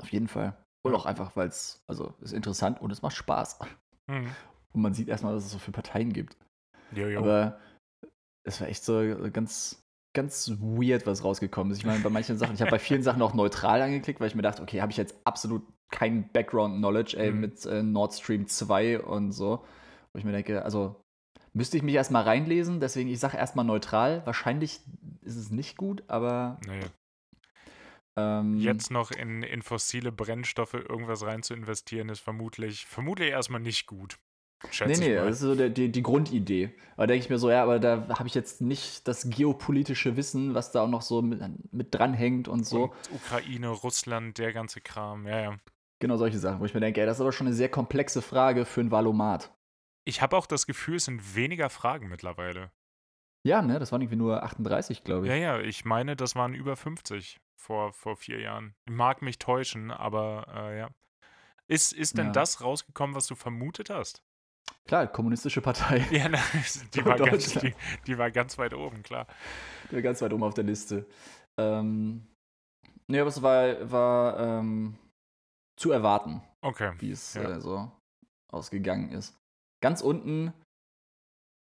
[0.01, 0.57] Auf jeden Fall.
[0.83, 3.59] Und auch einfach, weil es, also, ist interessant und es macht Spaß.
[4.07, 4.31] Mhm.
[4.73, 6.35] Und man sieht erstmal, was es so für Parteien gibt.
[6.91, 7.19] Jojo.
[7.19, 7.59] Aber
[8.43, 9.01] es war echt so
[9.31, 9.83] ganz,
[10.15, 11.79] ganz weird, was rausgekommen ist.
[11.79, 14.35] Ich meine, bei manchen Sachen, ich habe bei vielen Sachen auch neutral angeklickt, weil ich
[14.35, 17.39] mir dachte, okay, habe ich jetzt absolut kein Background-Knowledge, ey, Mhm.
[17.41, 19.63] mit äh, Nord Stream 2 und so.
[20.13, 21.03] Wo ich mir denke, also
[21.53, 24.25] müsste ich mich erstmal reinlesen, deswegen ich sage erstmal neutral.
[24.25, 24.81] Wahrscheinlich
[25.21, 26.81] ist es nicht gut, aber nee.
[28.15, 33.61] ähm, Jetzt noch in, in fossile Brennstoffe irgendwas rein zu investieren, ist vermutlich, vermutlich erstmal
[33.61, 34.17] nicht gut.
[34.71, 35.25] Schätze nee, mal.
[35.25, 36.75] das ist so der, die, die Grundidee.
[36.95, 40.55] Aber denke ich mir so, ja, aber da habe ich jetzt nicht das geopolitische Wissen,
[40.55, 41.41] was da auch noch so mit,
[41.71, 42.85] mit dranhängt und so.
[42.85, 45.57] Und Ukraine, Russland, der ganze Kram, ja, ja.
[45.99, 48.21] Genau solche Sachen, wo ich mir denke, ey, das ist aber schon eine sehr komplexe
[48.21, 49.51] Frage für ein Valomat.
[50.07, 52.71] Ich habe auch das Gefühl, es sind weniger Fragen mittlerweile.
[53.45, 55.29] Ja, ne, das waren irgendwie nur 38, glaube ich.
[55.31, 58.73] Ja, ja, ich meine, das waren über 50 vor, vor vier Jahren.
[58.89, 60.89] Mag mich täuschen, aber äh, ja.
[61.69, 62.31] Ist, ist denn Ja.
[62.31, 64.23] das rausgekommen, was du vermutet hast?
[64.85, 65.99] Klar, kommunistische Partei.
[66.11, 66.37] Ja, na,
[66.93, 67.73] die, Von war ganz, die,
[68.07, 69.27] die war ganz weit oben, klar.
[69.91, 71.05] Die war ganz weit oben auf der Liste.
[71.59, 72.25] Ähm,
[73.07, 74.97] nee, aber es war, war ähm,
[75.77, 76.93] zu erwarten, Okay.
[76.99, 77.57] wie es Ja.
[77.57, 77.91] äh, so
[78.49, 79.37] ausgegangen ist.
[79.81, 80.53] Ganz unten,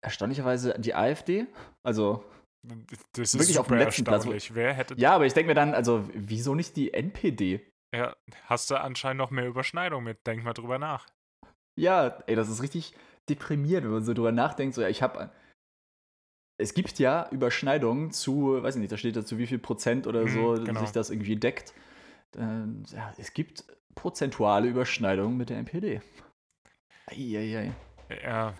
[0.04, 1.46] erstaunlicherweise, die AfD.
[1.82, 2.24] Also,
[3.12, 4.26] Das ist Wirklich auf dem letzten Platz.
[4.52, 4.94] Wer hätte.
[4.98, 7.66] ja, aber ich denke mir dann, also, wieso nicht die NPD?
[7.94, 10.26] Ja, hast du anscheinend noch mehr Überschneidung mit.
[10.26, 11.06] Denk mal drüber nach.
[11.78, 12.94] Ja, ey, das ist richtig
[13.30, 14.74] deprimierend, wenn man so drüber nachdenkt.
[14.74, 15.30] So, ja, ich habe.
[16.60, 20.24] Es gibt ja Überschneidungen zu, weiß ich nicht, da steht dazu, wie viel Prozent oder
[20.24, 20.80] Mhm, so genau.
[20.80, 21.72] sich das irgendwie deckt.
[22.36, 26.02] Ähm, ja, es gibt prozentuale Überschneidungen mit der NPD.
[27.06, 27.72] Eieiei.
[28.10, 28.54] Ja.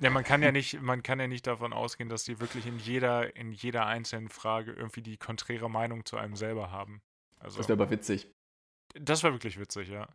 [0.00, 2.78] Ja, man kann ja nicht, man kann ja nicht davon ausgehen, dass die wirklich in
[2.78, 7.00] jeder, in jeder einzelnen Frage irgendwie die konträre Meinung zu einem selber haben.
[7.38, 8.28] Also, Das wäre aber witzig.
[8.94, 10.08] das war wirklich witzig, ja.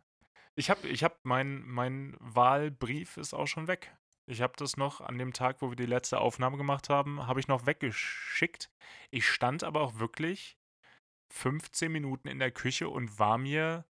[0.54, 3.96] Ich habe, ich habe, mein, mein Wahlbrief ist auch schon weg.
[4.26, 7.40] Ich habe das noch an dem Tag, wo wir die letzte Aufnahme gemacht haben, habe
[7.40, 8.70] ich noch weggeschickt.
[9.10, 10.58] Ich stand aber auch wirklich
[11.32, 13.84] 15 Minuten in der Küche und war mir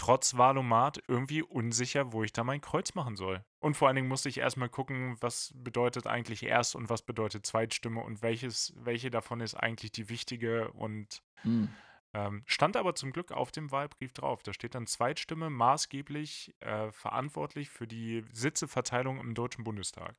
[0.00, 3.44] trotz Wahlomat irgendwie unsicher, wo ich da mein Kreuz machen soll.
[3.60, 7.44] Und vor allen Dingen musste ich erstmal gucken, was bedeutet eigentlich Erst- und was bedeutet
[7.44, 11.68] Zweitstimme und welches, welche davon ist eigentlich die wichtige und Hm.
[12.14, 14.42] ähm, stand aber zum Glück auf dem Wahlbrief drauf.
[14.42, 20.16] Da steht dann Zweitstimme maßgeblich äh, verantwortlich für die Sitzeverteilung im Deutschen Bundestag.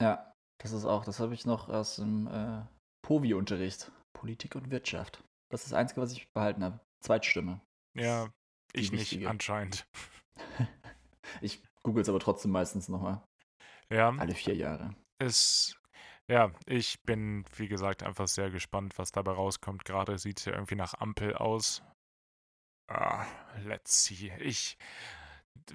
[0.00, 2.62] Ja, das ist auch, das habe ich noch aus dem äh,
[3.02, 3.90] POVI-Unterricht.
[4.12, 5.24] Politik und Wirtschaft.
[5.50, 6.78] Das ist das Einzige, was ich behalten habe.
[7.00, 7.60] Zweitstimme.
[7.94, 8.28] Ja,
[8.72, 9.28] Ich nicht, wichtige.
[9.28, 9.86] anscheinend.
[11.40, 13.22] Ich google es aber trotzdem meistens nochmal.
[13.90, 14.94] Ja, Alle vier Jahre.
[15.18, 15.76] es,
[16.28, 19.84] ja, ich bin, wie gesagt, einfach sehr gespannt, was dabei rauskommt.
[19.84, 21.82] Gerade sieht es ja irgendwie nach Ampel aus.
[22.88, 23.26] Ah,
[23.64, 24.32] let's see.
[24.40, 24.76] Ich,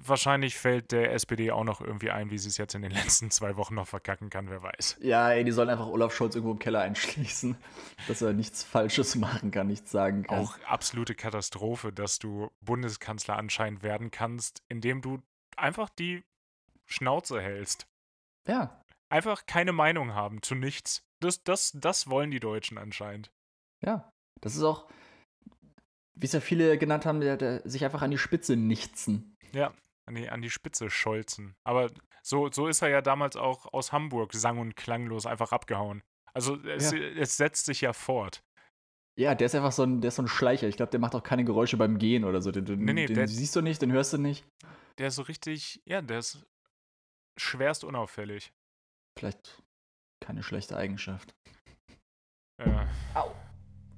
[0.02, 3.30] wahrscheinlich fällt der SPD auch noch irgendwie ein, wie sie es jetzt in den letzten
[3.30, 4.98] zwei Wochen noch verkacken kann, wer weiß.
[5.00, 7.56] Ja, ey, die sollen einfach Olaf Scholz irgendwo im Keller einschließen,
[8.08, 10.38] dass er nichts Falsches machen kann, nichts sagen kann.
[10.38, 15.22] Auch absolute Katastrophe, dass du Bundeskanzler anscheinend werden kannst, indem du
[15.56, 16.24] einfach die
[16.86, 17.86] Schnauze hältst.
[18.46, 21.04] Ja, Einfach keine Meinung haben zu nichts.
[21.20, 23.30] Das, das, das wollen die Deutschen anscheinend.
[23.84, 24.10] ja.
[24.42, 24.86] Das ist auch,
[26.14, 29.34] wie es ja viele genannt haben, der, der sich einfach an die Spitze nichtsen.
[29.56, 29.72] Ja,
[30.06, 31.56] an die, an die Spitze scholzen.
[31.64, 31.90] Aber
[32.22, 36.02] so, so ist er ja damals auch aus Hamburg sang- und klanglos einfach abgehauen.
[36.34, 36.98] Also es, Ja.
[36.98, 38.42] es setzt sich ja fort.
[39.18, 40.68] Ja, der ist einfach so ein, der ist so ein Schleicher.
[40.68, 42.50] Ich glaube, der macht auch keine Geräusche beim Gehen oder so.
[42.52, 44.44] Den, Nee, nee, den der- siehst du nicht, den hörst du nicht.
[44.98, 46.44] Der ist so richtig, ja, der ist
[47.38, 48.52] schwerst unauffällig.
[49.18, 49.62] Vielleicht
[50.20, 51.34] keine schlechte Eigenschaft.
[52.64, 52.86] Ja,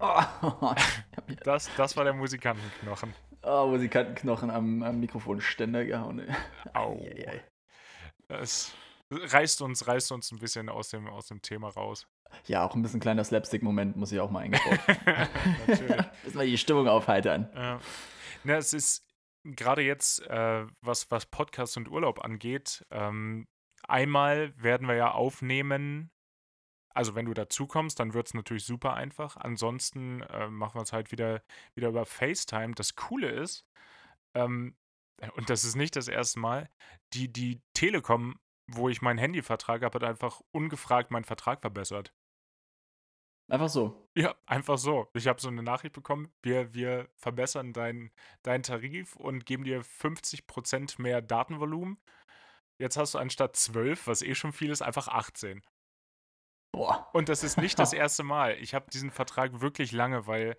[0.01, 0.75] Oh,
[1.45, 3.15] das, das war der Musikantenknochen.
[3.43, 6.23] oh Musikantenknochen am, am Mikrofonständer gehauen.
[6.73, 7.05] Au.
[8.29, 8.75] Es
[9.11, 12.07] reißt uns, reißt uns ein bisschen aus dem, aus dem Thema raus.
[12.47, 14.79] Ja, auch ein bisschen kleiner Slapstick-Moment muss ich auch mal eingebaut.
[15.67, 15.97] Natürlich.
[16.25, 17.49] Müssen wir die Stimmung aufheitern.
[17.55, 17.81] Ja.
[18.45, 19.05] Na, es ist
[19.45, 23.47] gerade jetzt, äh, was, was Podcast und Urlaub angeht, ähm,
[23.87, 26.11] einmal werden wir ja aufnehmen.
[26.99, 29.37] Also wenn du dazu kommst, dann wird es natürlich super einfach.
[29.37, 31.45] Ansonsten äh, machen wir es halt wieder,
[31.77, 32.75] wieder über FaceTime.
[32.75, 33.65] Das Coole ist,
[34.35, 34.75] ähm,
[35.37, 36.69] und das ist nicht das erste Mal,
[37.13, 42.13] die, die Telekom, wo ich meinen Handyvertrag habe, hat einfach ungefragt meinen Vertrag verbessert.
[43.49, 44.09] Einfach so.
[44.17, 45.09] Ja, einfach so.
[45.15, 48.11] Ich habe so eine Nachricht bekommen, wir, wir verbessern deinen
[48.43, 51.99] deinen Tarif und geben dir 50% mehr Datenvolumen.
[52.81, 55.63] Jetzt hast du anstatt 12, was eh schon viel ist, einfach 18.
[56.73, 57.09] Boah.
[57.13, 58.57] Und das ist nicht das erste Mal.
[58.61, 60.57] Ich habe diesen Vertrag wirklich lange, weil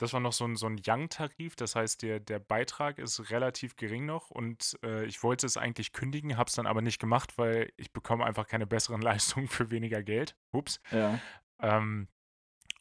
[0.00, 1.56] das war noch so ein, so ein Young-Tarif.
[1.56, 5.92] Das heißt, der, der Beitrag ist relativ gering noch und äh, ich wollte es eigentlich
[5.92, 9.70] kündigen, habe es dann aber nicht gemacht, weil ich bekomme einfach keine besseren Leistungen für
[9.70, 10.36] weniger Geld.
[10.52, 10.80] Ups.
[10.90, 11.20] Ja.
[11.60, 12.08] Ähm,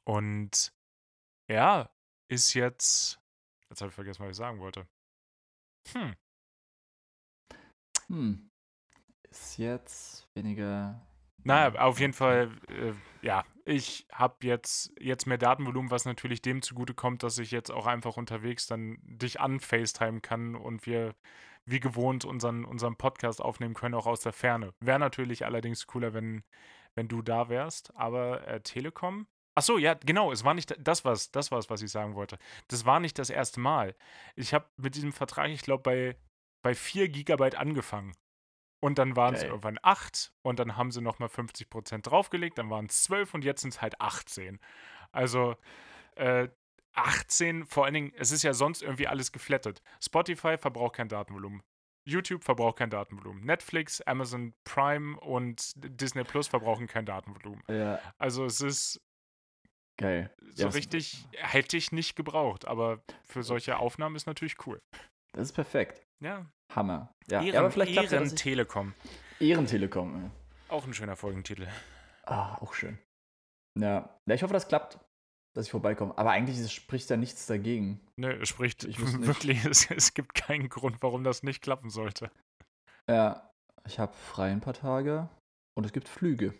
[0.05, 0.73] und
[1.49, 1.89] ja,
[2.29, 3.19] ist jetzt.
[3.69, 4.87] Jetzt habe ich vergessen, was ich sagen wollte.
[5.91, 6.15] Hm.
[8.07, 8.49] Hm.
[9.29, 11.05] Ist jetzt weniger.
[11.49, 12.93] Naja, auf jeden Fall, äh,
[13.25, 17.87] ja, ich habe jetzt, jetzt mehr Datenvolumen, was natürlich dem zugutekommt, dass ich jetzt auch
[17.87, 21.15] einfach unterwegs dann dich an FaceTime kann und wir,
[21.65, 24.75] wie gewohnt unseren, unseren Podcast aufnehmen können, auch aus der Ferne.
[24.79, 26.43] Wäre natürlich allerdings cooler, wenn,
[26.93, 27.95] wenn du da wärst.
[27.95, 29.25] Aber äh, Telekom.
[29.55, 30.31] Ach so, ja, genau.
[30.31, 32.37] Es war nicht das, was das war's, was ich sagen wollte.
[32.67, 33.95] Das war nicht das erste Mal.
[34.35, 36.15] Ich habe mit diesem Vertrag, ich glaube, bei,
[36.61, 38.13] bei 4 Gigabyte angefangen.
[38.81, 42.85] Und dann waren es irgendwann 8 und dann haben sie nochmal 50% draufgelegt, dann waren
[42.85, 44.59] es 12 und jetzt sind es halt 18.
[45.11, 45.57] Also
[46.15, 46.47] äh,
[46.93, 49.81] 18, vor allen Dingen, es ist ja sonst irgendwie alles geflattet.
[50.01, 51.61] Spotify verbraucht kein Datenvolumen.
[52.05, 53.43] YouTube verbraucht kein Datenvolumen.
[53.43, 57.61] Netflix, Amazon Prime und Disney Plus verbrauchen kein Datenvolumen.
[57.69, 59.01] Ja, Also es ist
[59.97, 60.33] geil.
[60.55, 64.81] so Ja, richtig, hätte ich nicht gebraucht, aber für solche Aufnahmen ist natürlich cool.
[65.33, 66.08] Das ist perfekt.
[66.21, 67.13] Ja, Hammer.
[67.29, 68.93] Ja, Ehren, ja aber vielleicht klappt ja, Ehren dass ich- Telekom.
[69.39, 70.25] Ehrentelekom.
[70.25, 70.31] ey.
[70.69, 71.67] Auch ein schöner Folgentitel.
[72.25, 72.99] Ah, auch schön.
[73.79, 74.19] Ja.
[74.27, 74.99] ja, ich hoffe, das klappt,
[75.55, 76.17] dass ich vorbeikomme.
[76.17, 78.01] Aber eigentlich spricht da nichts dagegen.
[78.17, 82.29] Nö, es spricht Ich wirklich, es, es gibt keinen Grund, warum das nicht klappen sollte.
[83.09, 83.49] Ja,
[83.85, 85.29] ich habe frei ein paar Tage
[85.75, 86.53] und es gibt Flüge.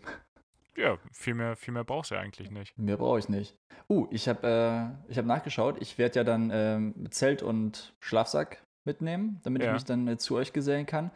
[0.76, 2.76] Ja, viel mehr, viel mehr brauchst du ja eigentlich nicht.
[2.78, 3.56] Mehr brauche ich nicht.
[3.88, 5.76] Uh, ich habe äh, ich hab nachgeschaut.
[5.80, 9.68] Ich werde ja dann ähm, Zelt und Schlafsack mitnehmen, damit Ja.
[9.68, 11.10] ich mich dann äh, zu euch gesellen kann.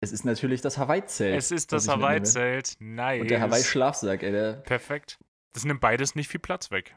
[0.00, 1.36] Es ist natürlich das Hawaii-Zelt.
[1.36, 1.88] Es ist das.
[1.88, 2.74] Hawaii-Zelt.
[2.80, 3.22] Nice.
[3.22, 4.32] Und der Hawaii-Schlafsack, ey.
[4.32, 5.18] Der, Perfekt.
[5.54, 6.96] Das nimmt beides nicht viel Platz weg,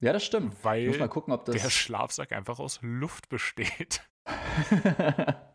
[0.00, 0.52] ja, das stimmt.
[0.52, 1.62] Ich muss weil mal gucken, ob das.
[1.62, 4.06] der Schlafsack einfach aus Luft besteht.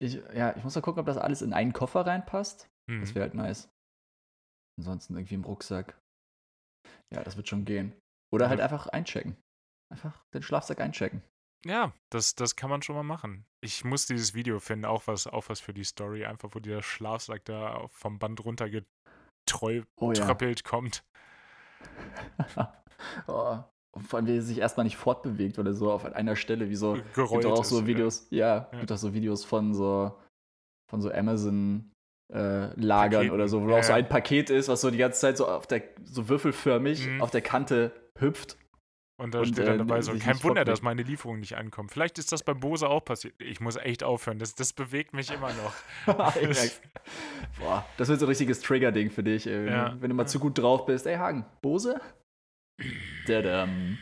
[0.00, 2.68] Ich, ja, ich muss mal gucken, ob das alles in einen Koffer reinpasst.
[2.90, 3.00] Hm.
[3.00, 3.70] Das wäre halt nice.
[4.78, 5.98] Ansonsten irgendwie im Rucksack.
[7.12, 7.94] Ja, das wird schon gehen.
[8.32, 9.36] Oder halt einfach einchecken.
[9.92, 11.22] Einfach den Schlafsack einchecken.
[11.66, 13.46] Ja, das, das kann man schon mal machen.
[13.62, 16.82] Ich muss dieses Video finden, auch was, auch was für die Story, einfach wo dieser
[16.82, 20.34] Schlafsack da vom Band runtergetröppelt Oh ja.
[20.62, 21.04] kommt.
[23.26, 23.58] oh.
[24.08, 26.98] Vor allem, wie er sich erstmal nicht fortbewegt oder so auf einer Stelle, wie so.
[27.14, 27.86] Gerollt gibt auch so.
[27.86, 28.78] Videos, ja, Ja.
[28.80, 30.18] gibt auch so Videos von so
[30.90, 31.92] von so Amazon
[32.32, 34.98] äh, Lagern Paketen, oder so, wo ja, auch so ein Paket ist, was so die
[34.98, 37.22] ganze Zeit so auf der so würfelförmig Mhm.
[37.22, 38.56] auf der Kante hüpft.
[39.16, 41.92] Und da Und, steht dann äh, dabei so, kein Wunder, dass meine Lieferung nicht ankommt.
[41.92, 43.40] Vielleicht ist das bei Bose auch passiert.
[43.40, 44.40] Ich muss echt aufhören.
[44.40, 45.74] Das, das bewegt mich immer noch.
[47.58, 49.90] Boah, das wird so ein richtiges Trigger-Ding für dich, Ja.
[49.90, 51.06] du, wenn du mal zu gut drauf bist.
[51.06, 52.00] Ey, Hagen, Bose?
[53.26, 53.98] Dadam.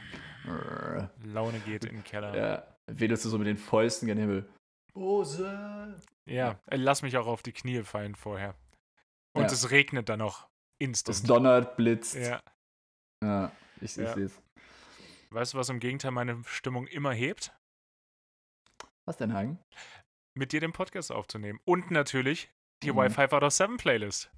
[1.24, 2.34] Laune geht in den Keller.
[2.36, 4.48] Ja, wedelst du so mit den Fäusten gen Himmel.
[4.94, 6.00] Bose!
[6.26, 8.54] Ja, äh, lass mich auch auf die Knie fallen vorher.
[9.34, 9.48] Und Ja.
[9.48, 10.48] es regnet dann noch
[10.78, 11.28] Es instant.
[11.28, 12.14] donnert, blitzt.
[12.16, 12.40] Ja.
[13.22, 14.14] Ja, ich, ich Ja.
[14.14, 14.38] sehe es.
[15.32, 17.52] Weißt du, was im Gegenteil meine Stimmung immer hebt?
[19.06, 19.58] Was denn, Hagen?
[20.34, 21.60] Mit dir den Podcast aufzunehmen.
[21.64, 22.50] Und natürlich
[22.82, 22.96] die Mhm.
[22.96, 24.30] Wi-Fi out of 7 Playlist.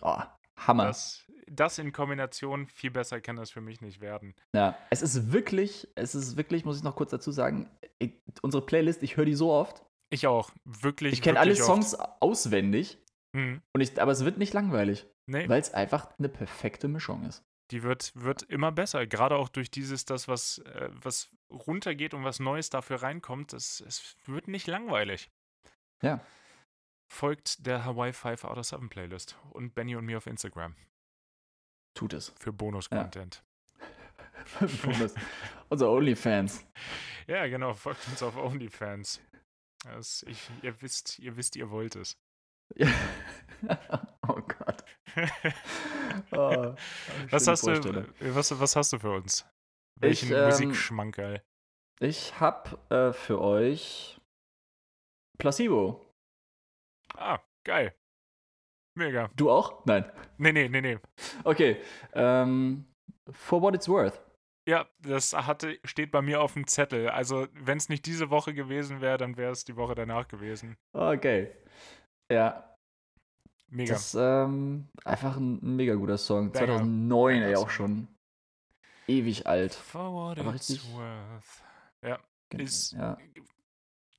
[0.00, 0.20] Oh,
[0.56, 0.86] Hammer.
[0.86, 4.34] Das, das in Kombination, viel besser kann das für mich nicht werden.
[4.54, 8.64] Ja, es ist wirklich, es ist wirklich, muss ich noch kurz dazu sagen, ich, unsere
[8.64, 9.84] Playlist, ich höre die so oft.
[10.10, 10.50] Ich auch.
[10.64, 11.14] Wirklich.
[11.14, 11.82] Ich kenne alle wirklich oft.
[11.88, 12.98] Songs auswendig,
[13.34, 13.62] Mhm.
[13.74, 17.42] und ich, aber es wird nicht langweilig, Nee, weil es einfach eine perfekte Mischung ist.
[17.72, 19.06] Die wird, wird immer besser.
[19.06, 23.52] Gerade auch durch dieses, das, was, äh, was runtergeht und was Neues dafür reinkommt.
[23.52, 25.30] Das, es wird nicht langweilig.
[26.02, 26.20] Ja.
[27.08, 30.76] Folgt der Hawaii 5 out of 7 Playlist und Benny und mir auf Instagram
[31.94, 32.32] Tut es.
[32.38, 33.42] für Bonus-Content.
[34.82, 35.14] Bonus.
[35.68, 36.64] Unser OnlyFans.
[37.26, 37.46] Ja.
[37.46, 37.74] genau.
[37.74, 39.20] Folgt uns auf OnlyFans.
[39.84, 42.16] Das, ich, ihr wisst, ihr wisst, ihr wollt es.
[42.74, 42.88] Ja.
[44.28, 44.61] oh Gott.
[46.32, 46.74] Oh,
[47.30, 49.46] was, hast du, was, was hast du für uns?
[50.00, 51.42] Welchen ähm, Musikschmankerl?
[52.00, 54.20] Ich hab äh, für euch
[55.38, 56.04] Placebo.
[57.16, 57.94] Ah, geil.
[58.94, 59.30] Mega.
[59.36, 59.84] Du auch?
[59.86, 60.10] Nein.
[60.38, 60.98] Nee, nee, nee, nee.
[61.44, 61.80] Okay.
[62.12, 62.86] Ähm,
[63.30, 64.20] for what it's worth.
[64.68, 67.08] Ja, das hatte, steht bei mir auf dem Zettel.
[67.08, 70.76] Also, wenn es nicht diese Woche gewesen wäre, dann wäre es die Woche danach gewesen.
[70.92, 71.50] Okay.
[72.30, 72.71] Ja,
[73.74, 73.94] Mega.
[73.94, 76.52] das ist ähm, einfach ein, ein mega guter Song.
[76.52, 76.66] Banger.
[76.78, 77.70] 2009, ey, Banger auch Song.
[77.70, 78.08] schon
[79.08, 79.74] ewig alt.
[79.74, 81.62] For what aber it's richtig- worth.
[82.02, 82.18] Ja,
[82.50, 83.16] ist Ja.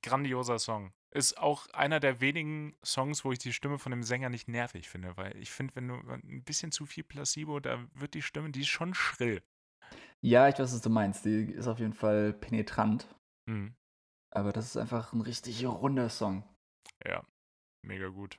[0.02, 0.92] grandioser Song.
[1.10, 4.88] Ist auch einer der wenigen Songs, wo ich die Stimme von dem Sänger nicht nervig
[4.88, 8.50] finde, weil ich finde, wenn du ein bisschen zu viel Placebo, da wird die Stimme,
[8.50, 9.40] die ist schon schrill.
[10.20, 11.24] ja, ich weiß, was du meinst.
[11.24, 13.06] Die ist auf jeden Fall penetrant.
[13.46, 13.76] Mhm.
[14.32, 16.42] Aber das ist einfach ein richtig runder Song.
[17.06, 17.24] Ja,
[17.82, 18.36] mega gut.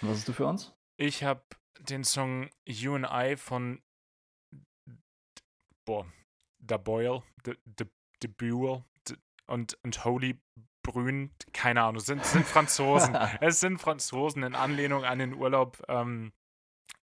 [0.00, 0.72] Was hast du für uns?
[0.96, 1.42] Ich habe
[1.80, 3.80] den Song You and I von
[5.84, 6.06] boah,
[6.58, 7.86] Da Boyle, The, The,
[8.22, 8.84] The Buell
[9.46, 10.40] und, und Holy
[10.82, 13.14] Brün, keine Ahnung, sind, sind Franzosen.
[13.40, 15.82] es sind Franzosen in Anlehnung an den Urlaub.
[15.88, 16.32] Ähm,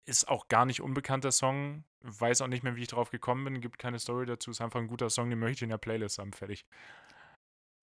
[0.05, 1.85] ist auch gar nicht unbekannter Song.
[2.01, 3.61] Weiß auch nicht mehr, wie ich drauf gekommen bin.
[3.61, 4.51] Gibt keine Story dazu.
[4.51, 6.33] Ist einfach ein guter Song, den möchte ich in der Playlist haben.
[6.33, 6.65] Fertig.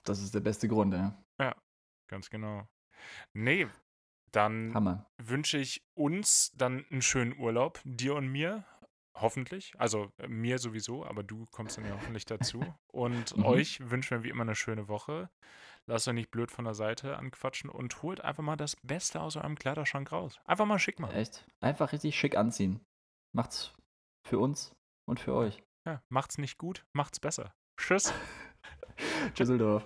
[0.04, 1.14] Das ist der beste Grund, ja.
[1.38, 1.54] Ja,
[2.08, 2.66] ganz genau.
[3.34, 3.68] Nee,
[4.32, 5.06] dann Hammer.
[5.22, 8.64] wünsche ich uns dann einen schönen Urlaub, dir und mir.
[9.14, 9.72] Hoffentlich.
[9.78, 12.62] Also äh, mir sowieso, aber du kommst dann ja hoffentlich dazu.
[12.86, 13.44] Und Mhm.
[13.44, 15.28] euch wünschen wir wie immer eine schöne Woche.
[15.86, 19.36] Lasst euch nicht blöd von der Seite anquatschen und holt einfach mal das Beste aus
[19.36, 20.38] eurem Kleiderschrank raus.
[20.44, 21.14] Einfach mal schick machen.
[21.16, 21.44] Echt.
[21.60, 22.80] Einfach richtig schick anziehen.
[23.34, 23.74] Macht's
[24.26, 24.72] für uns
[25.08, 25.62] und für euch.
[25.86, 27.52] Ja, macht's nicht gut, macht's besser.
[27.78, 28.12] Tschüss.
[29.34, 29.84] Tschüsseldorf.